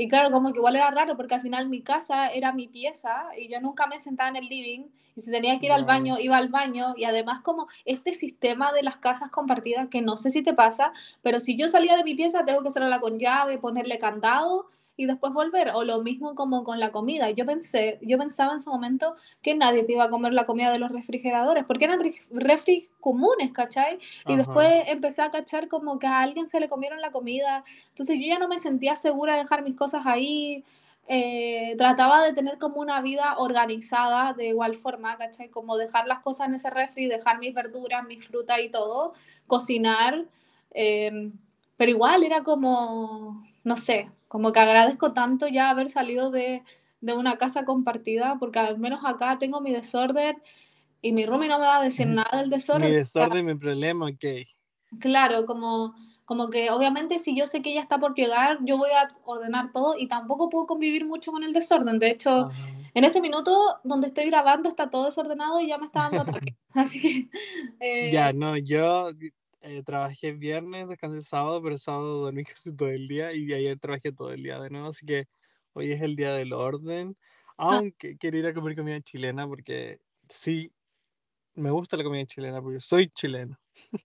Y 0.00 0.06
claro, 0.06 0.30
como 0.30 0.52
que 0.52 0.58
igual 0.58 0.76
era 0.76 0.92
raro, 0.92 1.16
porque 1.16 1.34
al 1.34 1.42
final 1.42 1.68
mi 1.68 1.82
casa 1.82 2.28
era 2.28 2.52
mi 2.52 2.68
pieza 2.68 3.30
y 3.36 3.48
yo 3.48 3.60
nunca 3.60 3.88
me 3.88 3.98
sentaba 3.98 4.28
en 4.28 4.36
el 4.36 4.46
living. 4.46 4.84
Y 5.16 5.20
si 5.20 5.32
tenía 5.32 5.58
que 5.58 5.66
ir 5.66 5.72
al 5.72 5.84
baño, 5.84 6.20
iba 6.20 6.36
al 6.36 6.50
baño. 6.50 6.94
Y 6.96 7.02
además, 7.02 7.40
como 7.40 7.66
este 7.84 8.12
sistema 8.12 8.72
de 8.72 8.84
las 8.84 8.98
casas 8.98 9.28
compartidas, 9.30 9.88
que 9.88 10.00
no 10.00 10.16
sé 10.16 10.30
si 10.30 10.44
te 10.44 10.54
pasa, 10.54 10.92
pero 11.20 11.40
si 11.40 11.58
yo 11.58 11.66
salía 11.66 11.96
de 11.96 12.04
mi 12.04 12.14
pieza, 12.14 12.44
tengo 12.44 12.62
que 12.62 12.70
cerrarla 12.70 13.00
con 13.00 13.18
llave, 13.18 13.58
ponerle 13.58 13.98
candado 13.98 14.68
y 14.98 15.06
después 15.06 15.32
volver. 15.32 15.70
O 15.74 15.84
lo 15.84 16.02
mismo 16.02 16.34
como 16.34 16.64
con 16.64 16.80
la 16.80 16.90
comida. 16.90 17.30
Yo 17.30 17.46
pensé, 17.46 17.98
yo 18.02 18.18
pensaba 18.18 18.52
en 18.52 18.60
su 18.60 18.70
momento 18.70 19.14
que 19.40 19.54
nadie 19.54 19.84
te 19.84 19.92
iba 19.92 20.04
a 20.04 20.10
comer 20.10 20.32
la 20.32 20.44
comida 20.44 20.72
de 20.72 20.80
los 20.80 20.90
refrigeradores, 20.90 21.64
porque 21.64 21.84
eran 21.84 22.00
ref- 22.00 22.26
refris 22.30 22.88
comunes, 23.00 23.52
¿cachai? 23.52 24.00
Y 24.26 24.32
Ajá. 24.32 24.36
después 24.36 24.82
empecé 24.88 25.22
a 25.22 25.30
cachar 25.30 25.68
como 25.68 26.00
que 26.00 26.08
a 26.08 26.20
alguien 26.20 26.48
se 26.48 26.58
le 26.58 26.68
comieron 26.68 27.00
la 27.00 27.12
comida, 27.12 27.64
entonces 27.90 28.16
yo 28.20 28.26
ya 28.26 28.40
no 28.40 28.48
me 28.48 28.58
sentía 28.58 28.96
segura 28.96 29.34
de 29.34 29.42
dejar 29.42 29.62
mis 29.62 29.76
cosas 29.76 30.04
ahí, 30.04 30.64
eh, 31.06 31.76
trataba 31.78 32.22
de 32.24 32.32
tener 32.34 32.58
como 32.58 32.80
una 32.80 33.00
vida 33.00 33.36
organizada 33.38 34.34
de 34.34 34.48
igual 34.48 34.76
forma, 34.76 35.16
¿cachai? 35.16 35.48
Como 35.48 35.76
dejar 35.76 36.08
las 36.08 36.18
cosas 36.18 36.48
en 36.48 36.54
ese 36.54 36.70
refri, 36.70 37.06
dejar 37.06 37.38
mis 37.38 37.54
verduras, 37.54 38.04
mis 38.04 38.26
frutas 38.26 38.58
y 38.60 38.68
todo, 38.68 39.14
cocinar, 39.46 40.24
eh, 40.74 41.30
pero 41.76 41.90
igual 41.92 42.24
era 42.24 42.42
como, 42.42 43.46
no 43.62 43.76
sé, 43.76 44.10
como 44.28 44.52
que 44.52 44.60
agradezco 44.60 45.12
tanto 45.12 45.48
ya 45.48 45.70
haber 45.70 45.88
salido 45.88 46.30
de, 46.30 46.62
de 47.00 47.14
una 47.14 47.36
casa 47.38 47.64
compartida, 47.64 48.36
porque 48.38 48.58
al 48.58 48.78
menos 48.78 49.00
acá 49.04 49.38
tengo 49.38 49.60
mi 49.60 49.72
desorden 49.72 50.42
y 51.00 51.12
mi 51.12 51.26
roomie 51.26 51.48
no 51.48 51.58
me 51.58 51.64
va 51.66 51.78
a 51.78 51.82
decir 51.82 52.06
nada 52.06 52.38
del 52.38 52.50
desorden. 52.50 52.90
Mi 52.90 52.96
desorden, 52.96 53.46
mi 53.46 53.54
problema, 53.54 54.06
ok. 54.06 54.46
Claro, 55.00 55.46
como, 55.46 55.94
como 56.24 56.50
que 56.50 56.70
obviamente 56.70 57.18
si 57.18 57.36
yo 57.36 57.46
sé 57.46 57.62
que 57.62 57.70
ella 57.70 57.82
está 57.82 57.98
por 57.98 58.14
llegar, 58.14 58.58
yo 58.62 58.76
voy 58.76 58.90
a 58.90 59.08
ordenar 59.24 59.72
todo 59.72 59.96
y 59.98 60.08
tampoco 60.08 60.48
puedo 60.50 60.66
convivir 60.66 61.06
mucho 61.06 61.30
con 61.32 61.44
el 61.44 61.52
desorden. 61.52 61.98
De 61.98 62.10
hecho, 62.10 62.46
Ajá. 62.46 62.68
en 62.94 63.04
este 63.04 63.20
minuto 63.20 63.78
donde 63.84 64.08
estoy 64.08 64.26
grabando 64.26 64.68
está 64.68 64.90
todo 64.90 65.06
desordenado 65.06 65.60
y 65.60 65.68
ya 65.68 65.78
me 65.78 65.86
está 65.86 66.10
dando 66.10 66.22
ataque. 66.22 66.56
Así 66.74 67.00
que... 67.00 67.28
eh, 67.80 68.10
Ya, 68.12 68.32
no, 68.32 68.56
yo 68.56 69.10
eh, 69.60 69.82
trabajé 69.84 70.32
viernes, 70.32 70.88
descansé 70.88 71.22
sábado, 71.22 71.62
pero 71.62 71.78
sábado 71.78 72.20
dormí 72.22 72.44
casi 72.62 72.74
todo 72.74 72.88
el 72.90 73.08
día 73.08 73.32
y 73.32 73.52
ayer 73.52 73.78
trabajé 73.78 74.12
todo 74.12 74.32
el 74.32 74.42
día 74.42 74.58
de 74.60 74.70
nuevo, 74.70 74.88
así 74.88 75.06
que 75.06 75.26
hoy 75.72 75.92
es 75.92 76.02
el 76.02 76.16
día 76.16 76.32
del 76.34 76.52
orden. 76.52 77.16
Aunque 77.56 78.16
quiero 78.18 78.38
ir 78.38 78.46
a 78.46 78.54
comer 78.54 78.76
comida 78.76 79.00
chilena 79.00 79.46
porque 79.48 80.00
sí, 80.28 80.72
me 81.54 81.70
gusta 81.70 81.96
la 81.96 82.04
comida 82.04 82.26
chilena 82.26 82.62
porque 82.62 82.80
soy 82.80 83.10
chileno. 83.10 83.58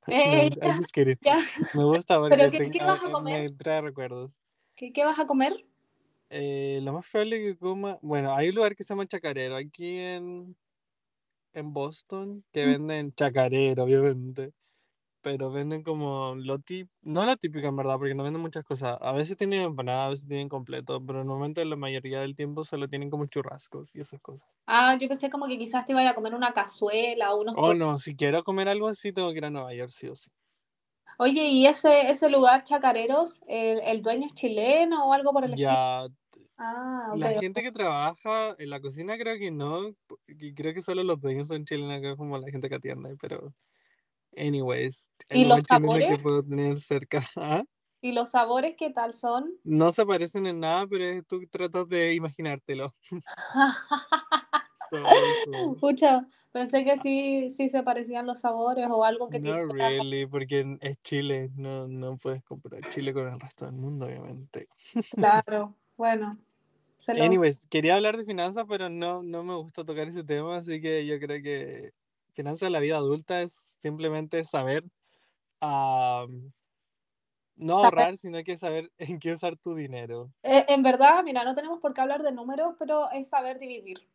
eh, 0.08 0.24
No, 0.26 0.50
I'm 0.62 0.76
just 0.76 0.94
kidding. 0.94 1.20
ya. 1.22 1.38
Me 1.74 1.84
gusta 1.86 2.18
porque 2.20 2.30
¿Pero 2.38 2.52
qué- 2.52 2.58
ten- 2.58 2.72
qué 2.72 2.84
vas 2.84 3.04
a 3.04 3.12
comer? 3.12 3.42
me 3.42 3.50
trae 3.52 3.82
recuerdos. 3.82 4.40
¿Qué, 4.76 4.94
qué 4.94 5.04
vas 5.06 5.18
a 5.20 5.26
comer? 5.28 5.54
Eh, 6.30 6.80
lo 6.82 6.94
más 6.94 7.08
probable 7.10 7.40
que 7.40 7.58
coma, 7.58 8.00
bueno, 8.02 8.34
hay 8.34 8.50
un 8.50 8.56
lugar 8.56 8.76
que 8.76 8.84
se 8.84 8.90
llama 8.94 9.06
Chacarero 9.08 9.56
aquí 9.56 9.98
en, 10.00 10.56
en 11.54 11.74
Boston 11.74 12.46
que 12.54 12.66
Mm. 12.66 12.66
venden 12.66 13.14
chacarero, 13.14 13.84
obviamente, 13.84 14.54
pero 15.24 15.52
venden 15.52 15.84
como 15.84 16.36
lo 16.38 16.60
típico, 16.60 16.94
no 17.02 17.26
lo 17.26 17.38
típico 17.38 17.68
en 17.68 17.76
verdad, 17.78 17.98
porque 17.98 18.16
no 18.16 18.24
venden 18.24 18.42
muchas 18.42 18.64
cosas. 18.64 18.98
A 19.02 19.12
veces 19.14 19.38
tienen 19.38 19.62
empanadas, 19.64 20.08
a 20.08 20.10
veces 20.12 20.28
tienen 20.28 20.50
completo, 20.50 21.04
pero 21.06 21.24
normalmente 21.24 21.66
la 21.66 21.76
mayoría 21.78 22.22
del 22.22 22.36
tiempo 22.36 22.66
solo 22.66 22.88
tienen 22.90 23.10
como 23.10 23.26
churrascos 23.28 23.96
y 23.96 24.02
esas 24.02 24.22
cosas. 24.22 24.50
Ah, 24.66 24.98
yo 25.00 25.08
pensé 25.08 25.30
como 25.30 25.48
que 25.48 25.58
quizás 25.58 25.86
te 25.86 25.92
iba 25.94 26.02
a 26.02 26.04
ir 26.04 26.10
a 26.10 26.16
comer 26.16 26.36
una 26.36 26.54
cazuela 26.54 27.34
o 27.34 27.42
unos... 27.42 27.56
Oh 27.56 27.74
no, 27.74 27.98
si 27.98 28.16
quiero 28.16 28.44
comer 28.44 28.68
algo 28.68 28.88
así, 28.88 29.12
tengo 29.12 29.32
que 29.32 29.38
ir 29.40 29.46
a 29.46 29.50
Nueva 29.50 29.74
York, 29.74 29.90
sí 29.92 30.08
o 30.08 30.16
sí. 30.16 30.30
Oye, 31.18 31.48
¿y 31.48 31.66
ese, 31.68 32.10
ese 32.12 32.30
lugar, 32.30 32.64
Chacareros, 32.64 33.42
el, 33.48 33.80
el 33.82 34.02
dueño 34.04 34.28
es 34.28 34.34
chileno 34.36 35.08
o 35.08 35.14
algo 35.14 35.32
por 35.34 35.44
el 35.44 35.54
estilo? 35.54 35.80
Ya, 35.84 36.08
Ah, 36.58 37.12
ok. 37.16 37.26
la 37.26 37.34
gente 37.34 37.62
que 37.62 37.72
trabaja 37.72 38.56
en 38.58 38.70
la 38.70 38.82
cocina 38.82 39.18
creo 39.18 39.38
que 39.38 39.52
no, 39.52 39.94
creo 40.56 40.74
que 40.74 40.82
solo 40.82 41.04
los 41.04 41.20
dueños 41.22 41.48
son 41.48 41.66
chilenos, 41.66 42.18
como 42.18 42.38
la 42.38 42.50
gente 42.52 42.70
que 42.70 42.76
atiende, 42.76 43.16
pero 43.20 43.54
anyways, 44.38 45.10
el 45.30 45.40
¿Y 45.40 45.46
los 45.46 45.64
chileno 45.64 45.94
que 45.94 46.02
sabores? 46.02 46.24
puedo 46.24 46.44
tener 46.44 46.78
cerca. 46.78 47.20
¿ah? 47.38 47.64
¿Y 48.02 48.12
los 48.12 48.32
sabores 48.32 48.76
qué 48.78 48.90
tal 48.90 49.14
son? 49.14 49.54
No 49.64 49.94
se 49.94 50.06
parecen 50.06 50.46
en 50.46 50.60
nada, 50.60 50.86
pero 50.88 51.24
tú 51.24 51.48
tratas 51.50 51.88
de 51.88 52.14
imaginártelo. 52.14 52.94
Pucha, 55.80 56.28
pensé 56.52 56.84
que 56.84 56.98
sí, 56.98 57.50
sí 57.50 57.70
se 57.70 57.82
parecían 57.82 58.28
los 58.28 58.42
sabores 58.42 58.88
o 58.90 59.06
algo 59.06 59.30
que 59.30 59.40
te 59.40 59.48
No 59.48 59.58
hiciera 59.58 59.90
really, 59.90 60.26
porque 60.26 60.78
es 60.82 61.02
Chile, 61.02 61.50
no, 61.56 61.88
no 61.88 62.18
puedes 62.18 62.44
comparar 62.44 62.90
Chile 62.90 63.14
con 63.14 63.28
el 63.28 63.40
resto 63.40 63.66
del 63.66 63.76
mundo, 63.76 64.06
obviamente. 64.06 64.68
Claro, 65.46 65.76
bueno. 65.96 66.38
Lo... 67.08 67.24
Anyways, 67.24 67.68
quería 67.68 67.96
hablar 67.96 68.18
de 68.18 68.26
finanzas, 68.26 68.66
pero 68.68 68.90
no, 68.90 69.24
no 69.24 69.44
me 69.44 69.56
gusta 69.56 69.84
tocar 69.84 70.08
ese 70.08 70.24
tema, 70.24 70.58
así 70.58 70.82
que 70.82 71.06
yo 71.06 71.20
creo 71.20 71.42
que 71.42 71.92
finanzas 72.34 72.68
de 72.68 72.70
la 72.72 72.80
vida 72.80 72.98
adulta 72.98 73.42
es 73.42 73.78
simplemente 73.82 74.44
saber 74.46 74.84
ah, 75.62 76.26
no 77.56 77.82
Saber. 77.82 77.86
ahorrar, 77.86 78.18
sino 78.18 78.44
que 78.44 78.58
saber 78.58 78.92
en 78.98 79.20
qué 79.20 79.32
usar 79.32 79.58
tu 79.58 79.76
dinero. 79.76 80.32
Eh, 80.44 80.66
en 80.68 80.84
verdad, 80.84 81.24
mira, 81.24 81.44
no 81.44 81.56
tenemos 81.56 81.80
por 81.80 81.94
qué 81.94 82.02
hablar 82.02 82.24
de 82.24 82.32
números, 82.32 82.76
pero 82.80 83.10
es 83.12 83.30
saber 83.30 83.60
dividir. 83.60 84.08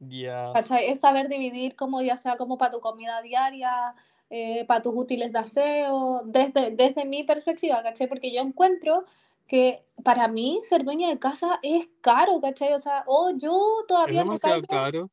Ya. 0.00 0.52
¿Cachai? 0.54 0.86
Es 0.90 1.00
saber 1.00 1.28
dividir 1.28 1.76
como 1.76 2.02
ya 2.02 2.16
sea 2.16 2.36
como 2.36 2.58
para 2.58 2.72
tu 2.72 2.80
comida 2.80 3.22
diaria, 3.22 3.94
eh, 4.30 4.64
para 4.66 4.82
tus 4.82 4.94
útiles 4.96 5.32
de 5.32 5.38
aseo, 5.38 6.22
desde, 6.24 6.70
desde 6.72 7.04
mi 7.04 7.24
perspectiva, 7.24 7.82
¿cachai? 7.82 8.08
Porque 8.08 8.32
yo 8.32 8.40
encuentro 8.40 9.04
que 9.46 9.84
para 10.04 10.28
mí 10.28 10.60
ser 10.62 10.84
dueña 10.84 11.08
de 11.08 11.18
casa 11.18 11.58
es 11.62 11.88
caro, 12.00 12.40
¿cachai? 12.40 12.72
O 12.74 12.78
sea, 12.78 13.04
o 13.06 13.30
yo 13.36 13.84
Es 14.06 14.14
todavía 14.14 14.24
no 14.24 14.38
demasiado 14.38 14.62
caigo, 14.66 14.66
caro. 14.66 15.10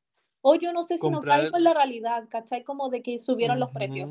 O 0.50 0.56
yo 0.56 0.72
no 0.72 0.84
sé 0.84 0.98
si 0.98 1.10
no 1.10 1.18
comprar- 1.18 1.42
caigo 1.42 1.58
en 1.58 1.64
la 1.66 1.74
realidad, 1.74 2.28
¿cachai? 2.30 2.64
Como 2.64 2.90
de 2.90 3.02
que 3.04 3.20
subieron 3.20 3.60
los 3.60 3.72
precios. 3.72 4.10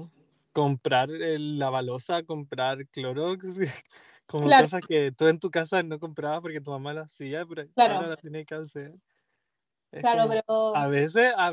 Comprar 0.53 1.11
el- 1.11 1.59
la 1.59 1.71
balosa, 1.71 2.23
comprar 2.25 2.87
Clorox, 2.89 3.57
como 4.27 4.45
Claro. 4.47 4.65
cosas 4.65 4.83
que 4.87 5.13
tú 5.13 5.29
en 5.29 5.39
tu 5.39 5.51
casa 5.51 5.83
no 5.83 5.99
comprabas 5.99 6.41
porque 6.43 6.61
tu 6.61 6.71
mamá 6.71 6.93
las 6.93 7.07
hacía, 7.13 7.47
pero 7.47 7.67
Claro. 7.75 7.95
ahora 7.95 8.09
las 8.09 8.21
tienes 8.21 8.45
que 8.45 8.55
hacer. 8.55 8.93
Es 9.93 10.01
Claro, 10.03 10.29
pero 10.29 10.77
A 10.77 10.89
veces, 10.89 11.33
a 11.37 11.53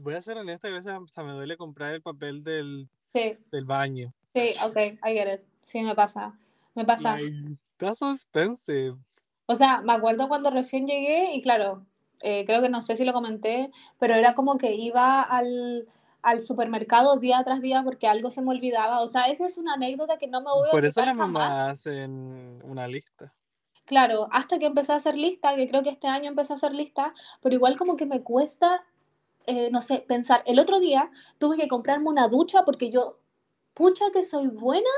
voy 0.00 0.14
a 0.14 0.22
ser 0.22 0.38
honesto, 0.38 0.66
a 0.66 0.70
veces 0.70 0.92
hasta 0.92 1.22
me 1.22 1.32
duele 1.32 1.56
comprar 1.56 1.94
el 1.94 2.02
papel 2.02 2.42
del, 2.42 2.88
sí, 3.14 3.36
del 3.52 3.64
baño. 3.64 4.12
sí, 4.34 4.52
ok, 4.64 4.76
I 5.04 5.12
get 5.12 5.34
it. 5.34 5.40
Sí, 5.60 5.82
me 5.82 5.94
pasa. 5.94 6.36
Me 6.74 6.84
pasa. 6.84 7.12
Like, 7.16 7.56
that's 7.76 7.98
so 8.00 8.10
expensive. 8.10 8.96
O 9.46 9.54
sea, 9.54 9.80
me 9.82 9.92
acuerdo 9.92 10.26
cuando 10.28 10.50
recién 10.50 10.86
llegué 10.86 11.34
y 11.34 11.42
claro, 11.42 11.84
eh, 12.20 12.44
creo 12.46 12.62
que 12.62 12.68
no 12.68 12.82
sé 12.82 12.96
si 12.96 13.04
lo 13.04 13.12
comenté, 13.12 13.70
pero 13.98 14.14
era 14.14 14.34
como 14.34 14.58
que 14.58 14.74
iba 14.74 15.22
al, 15.22 15.88
al 16.22 16.40
supermercado 16.40 17.16
día 17.16 17.42
tras 17.44 17.60
día 17.60 17.82
porque 17.82 18.06
algo 18.06 18.30
se 18.30 18.42
me 18.42 18.50
olvidaba. 18.50 19.00
O 19.00 19.08
sea, 19.08 19.24
esa 19.24 19.46
es 19.46 19.58
una 19.58 19.74
anécdota 19.74 20.18
que 20.18 20.28
no 20.28 20.40
me 20.40 20.50
voy 20.50 20.68
a 20.68 20.70
Por 20.70 20.84
eso 20.84 21.04
las 21.04 21.16
mamás 21.16 21.72
hacen 21.72 22.62
una 22.64 22.86
lista. 22.86 23.32
Claro, 23.86 24.28
hasta 24.30 24.58
que 24.58 24.66
empecé 24.66 24.92
a 24.92 24.96
hacer 24.96 25.16
lista, 25.16 25.56
que 25.56 25.68
creo 25.68 25.82
que 25.82 25.90
este 25.90 26.06
año 26.06 26.28
empecé 26.28 26.52
a 26.52 26.56
hacer 26.56 26.72
lista, 26.72 27.12
pero 27.42 27.54
igual 27.54 27.76
como 27.76 27.96
que 27.96 28.06
me 28.06 28.22
cuesta, 28.22 28.84
eh, 29.46 29.70
no 29.72 29.80
sé, 29.80 30.04
pensar. 30.06 30.42
El 30.46 30.60
otro 30.60 30.78
día 30.78 31.10
tuve 31.38 31.56
que 31.56 31.66
comprarme 31.66 32.08
una 32.08 32.28
ducha 32.28 32.64
porque 32.64 32.90
yo, 32.90 33.18
pucha 33.74 34.04
que 34.12 34.22
soy 34.22 34.46
buena 34.46 34.90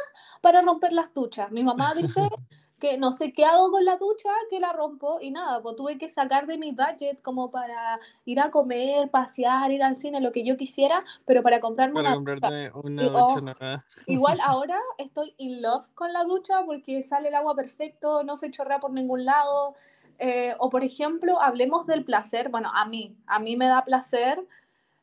para 0.42 0.60
romper 0.60 0.92
las 0.92 1.14
duchas. 1.14 1.50
Mi 1.52 1.64
mamá 1.64 1.94
dice 1.94 2.20
que 2.82 2.98
no 2.98 3.12
sé 3.12 3.32
qué 3.32 3.44
hago 3.44 3.70
con 3.70 3.84
la 3.84 3.96
ducha, 3.96 4.28
que 4.50 4.58
la 4.58 4.72
rompo 4.72 5.20
y 5.20 5.30
nada, 5.30 5.62
pues 5.62 5.76
tuve 5.76 5.98
que 5.98 6.10
sacar 6.10 6.48
de 6.48 6.58
mi 6.58 6.72
budget 6.72 7.22
como 7.22 7.52
para 7.52 8.00
ir 8.24 8.40
a 8.40 8.50
comer, 8.50 9.08
pasear, 9.08 9.70
ir 9.70 9.84
al 9.84 9.94
cine, 9.94 10.20
lo 10.20 10.32
que 10.32 10.44
yo 10.44 10.56
quisiera, 10.56 11.04
pero 11.24 11.44
para 11.44 11.60
comprarme 11.60 12.02
Para 12.02 12.18
una 12.18 12.34
ducha. 12.34 12.72
una 12.74 13.02
Y, 13.04 13.08
ducha 13.08 13.22
oh. 13.22 13.82
Igual 14.06 14.40
ahora 14.44 14.80
estoy 14.98 15.32
in 15.36 15.62
love 15.62 15.86
con 15.94 16.12
la 16.12 16.24
ducha 16.24 16.64
porque 16.66 17.04
sale 17.04 17.28
el 17.28 17.36
agua 17.36 17.54
perfecto, 17.54 18.24
no 18.24 18.36
se 18.36 18.50
chorrea 18.50 18.80
por 18.80 18.90
ningún 18.90 19.24
lado. 19.26 19.76
Eh, 20.18 20.56
o 20.58 20.68
por 20.68 20.82
ejemplo, 20.82 21.40
hablemos 21.40 21.86
del 21.86 22.04
placer. 22.04 22.48
Bueno, 22.48 22.68
a 22.74 22.84
mí, 22.86 23.16
a 23.28 23.38
mí 23.38 23.56
me 23.56 23.68
da 23.68 23.84
placer. 23.84 24.44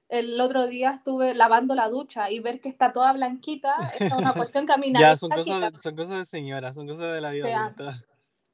El 0.10 0.42
otro 0.42 0.68
día 0.68 0.92
estuve 0.92 1.36
lavando 1.36 1.76
la 1.76 1.88
ducha 1.88 2.32
y 2.32 2.40
ver 2.40 2.60
que 2.60 2.70
está 2.70 2.92
toda 2.92 3.14
blanquita. 3.14 3.76
Es 3.94 4.12
una 4.12 4.34
cuestión 4.34 4.66
que 4.66 4.74
a 4.74 4.78
mí 4.78 4.92
nadie 4.92 5.06
Ya, 5.06 5.16
son 5.16 5.30
cosas, 5.30 5.62
de, 5.62 5.80
son 5.80 5.96
cosas 5.96 6.18
de 6.18 6.26
señora, 6.26 6.74
son 6.74 6.88
cosas 6.88 7.14
de 7.14 7.22
la 7.22 7.32
vida 7.32 7.46
O 7.46 7.48
sea, 7.48 7.66
adulta. 7.66 8.06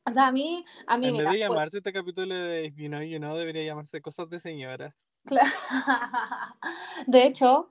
O 0.07 0.11
sea, 0.13 0.27
a 0.27 0.31
mí, 0.31 0.63
a 0.85 0.97
mí, 0.97 1.07
En 1.07 1.13
vez 1.13 1.23
de 1.23 1.29
pues, 1.29 1.39
llamarse 1.39 1.77
este 1.77 1.91
capítulo 1.91 2.35
de 2.35 2.65
If 2.65 2.75
You 2.75 2.87
Know, 2.89 3.01
You 3.01 3.17
Know, 3.17 3.35
debería 3.35 3.63
llamarse 3.63 4.01
Cosas 4.01 4.29
de 4.29 4.39
Señoras. 4.39 4.93
Cla- 5.25 5.41
De 7.07 7.25
hecho, 7.25 7.69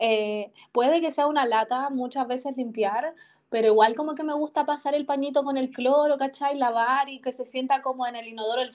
eh, 0.00 0.52
puede 0.72 1.00
que 1.00 1.12
sea 1.12 1.26
una 1.26 1.46
lata 1.46 1.90
muchas 1.90 2.26
veces 2.26 2.56
limpiar, 2.56 3.14
pero 3.56 3.68
igual 3.68 3.94
como 3.94 4.14
que 4.14 4.22
me 4.22 4.34
gusta 4.34 4.66
pasar 4.66 4.94
el 4.94 5.06
pañito 5.06 5.42
con 5.42 5.56
el 5.56 5.70
cloro, 5.70 6.18
¿cachai? 6.18 6.58
Lavar 6.58 7.08
y 7.08 7.22
que 7.22 7.32
se 7.32 7.46
sienta 7.46 7.80
como 7.80 8.06
en 8.06 8.14
el 8.14 8.28
inodoro 8.28 8.60
el 8.60 8.70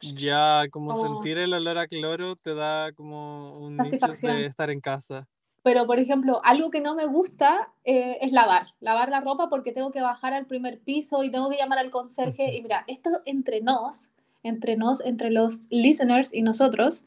Ya, 0.00 0.64
como 0.72 0.90
Como- 0.90 1.04
sentir 1.04 1.38
el 1.38 1.54
olor 1.54 1.78
a 1.78 1.86
cloro 1.86 2.34
te 2.34 2.56
da 2.56 2.90
como 2.90 3.56
un 3.56 3.76
Satisfacción. 3.76 4.36
de 4.36 4.46
estar 4.46 4.68
en 4.68 4.80
casa. 4.80 5.28
Pero, 5.62 5.86
por 5.86 6.00
ejemplo, 6.00 6.40
algo 6.42 6.72
que 6.72 6.80
no 6.80 6.96
me 6.96 7.06
gusta 7.06 7.70
eh, 7.84 8.18
es 8.20 8.32
lavar, 8.32 8.74
lavar 8.80 9.10
la 9.10 9.20
ropa 9.20 9.48
porque 9.48 9.70
tengo 9.70 9.92
que 9.92 10.00
bajar 10.00 10.34
al 10.34 10.46
primer 10.46 10.80
piso 10.80 11.22
y 11.22 11.30
tengo 11.30 11.48
que 11.48 11.56
llamar 11.58 11.78
al 11.78 11.90
conserje. 11.92 12.56
Y 12.56 12.62
mira, 12.62 12.82
esto 12.88 13.10
entre 13.26 13.60
nos, 13.60 14.08
entre 14.42 14.76
nos, 14.76 15.00
entre 15.02 15.30
los 15.30 15.60
listeners 15.70 16.34
y 16.34 16.42
nosotros, 16.42 17.04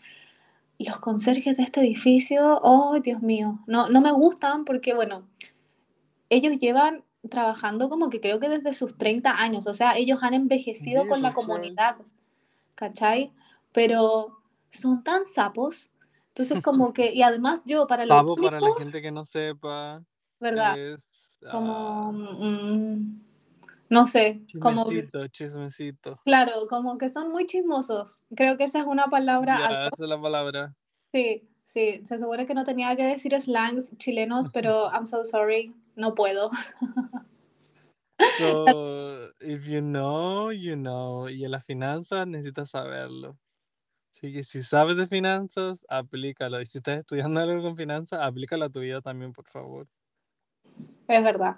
los 0.80 1.00
conserjes 1.02 1.58
de 1.58 1.64
este 1.64 1.82
edificio, 1.82 2.62
oh, 2.64 2.98
Dios 3.02 3.22
mío, 3.22 3.60
no, 3.68 3.90
no 3.90 4.00
me 4.00 4.14
gustan 4.14 4.64
porque, 4.64 4.94
bueno, 4.94 5.28
ellos 6.34 6.60
llevan 6.60 7.04
trabajando 7.30 7.90
como 7.90 8.10
que 8.10 8.20
creo 8.20 8.40
que 8.40 8.50
desde 8.50 8.74
sus 8.74 8.98
30 8.98 9.32
años, 9.32 9.68
o 9.68 9.74
sea, 9.74 9.98
ellos 9.98 10.20
han 10.22 10.34
envejecido 10.34 11.08
con 11.08 11.22
la 11.22 11.32
comunidad, 11.32 11.98
¿cachai? 12.76 13.32
Pero 13.72 14.40
son 14.70 15.04
tan 15.04 15.26
sapos. 15.26 15.90
Entonces, 16.30 16.62
como 16.62 16.94
que, 16.94 17.14
y 17.14 17.22
además 17.22 17.62
yo 17.66 17.88
para 17.88 18.06
lo 18.06 18.16
Pavo, 18.16 18.36
para 18.36 18.60
la 18.60 18.74
gente 18.78 19.02
que 19.02 19.12
no 19.12 19.24
sepa, 19.24 20.04
¿verdad? 20.40 20.78
es... 20.78 21.40
Como, 21.52 21.74
ah, 21.74 22.12
mm, 22.12 23.22
No 23.90 24.08
sé, 24.08 24.42
como... 24.60 24.84
Chismecito, 24.84 25.28
chismecito. 25.28 26.20
Claro, 26.26 26.54
como 26.70 26.98
que 26.98 27.10
son 27.10 27.32
muy 27.32 27.46
chismosos. 27.46 28.24
Creo 28.36 28.58
que 28.58 28.64
esa 28.64 28.80
es 28.80 28.86
una 28.86 29.08
palabra... 29.08 29.60
Ya, 29.60 29.88
esa 29.88 30.04
es 30.04 30.10
la 30.10 30.20
palabra. 30.20 30.74
Sí, 31.12 31.48
sí. 31.66 32.02
Se 32.06 32.18
supone 32.18 32.48
que 32.48 32.56
no 32.56 32.64
tenía 32.64 32.96
que 32.96 33.04
decir 33.04 33.40
slangs 33.40 33.96
chilenos, 33.98 34.50
pero 34.50 34.90
I'm 34.92 35.06
so 35.06 35.24
sorry. 35.26 35.74
No 35.96 36.16
puedo. 36.16 36.50
So, 38.38 39.32
if 39.42 39.66
you 39.66 39.82
know, 39.82 40.52
you 40.52 40.76
know. 40.76 41.30
Y 41.30 41.46
en 41.46 41.52
las 41.52 41.66
finanzas 41.66 42.28
necesitas 42.28 42.72
saberlo. 42.72 43.38
Así 44.16 44.34
que 44.34 44.44
si 44.44 44.64
sabes 44.64 44.96
de 44.96 45.08
finanzas, 45.08 45.86
aplícalo. 45.90 46.62
Y 46.62 46.66
si 46.66 46.78
estás 46.80 47.00
estudiando 47.00 47.42
algo 47.42 47.62
con 47.62 47.76
finanzas, 47.76 48.20
aplícalo 48.22 48.66
a 48.66 48.70
tu 48.70 48.80
vida 48.80 49.02
también, 49.02 49.34
por 49.34 49.48
favor. 49.48 49.88
Es 51.08 51.24
verdad. 51.24 51.58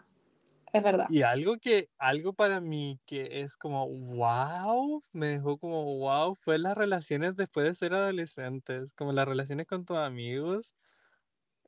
Es 0.73 0.83
verdad. 0.83 1.05
Y 1.09 1.21
algo 1.21 1.57
que, 1.57 1.89
algo 1.97 2.33
para 2.33 2.59
mí 2.59 2.99
que 3.05 3.41
es 3.41 3.55
como 3.55 3.87
wow, 3.87 5.03
me 5.13 5.27
dejó 5.27 5.57
como 5.57 5.85
wow, 5.99 6.35
fue 6.35 6.57
las 6.57 6.75
relaciones 6.75 7.37
después 7.37 7.65
de 7.65 7.75
ser 7.75 7.93
adolescentes, 7.93 8.93
como 8.93 9.13
las 9.13 9.27
relaciones 9.27 9.67
con 9.67 9.85
tus 9.85 9.97
amigos 9.97 10.75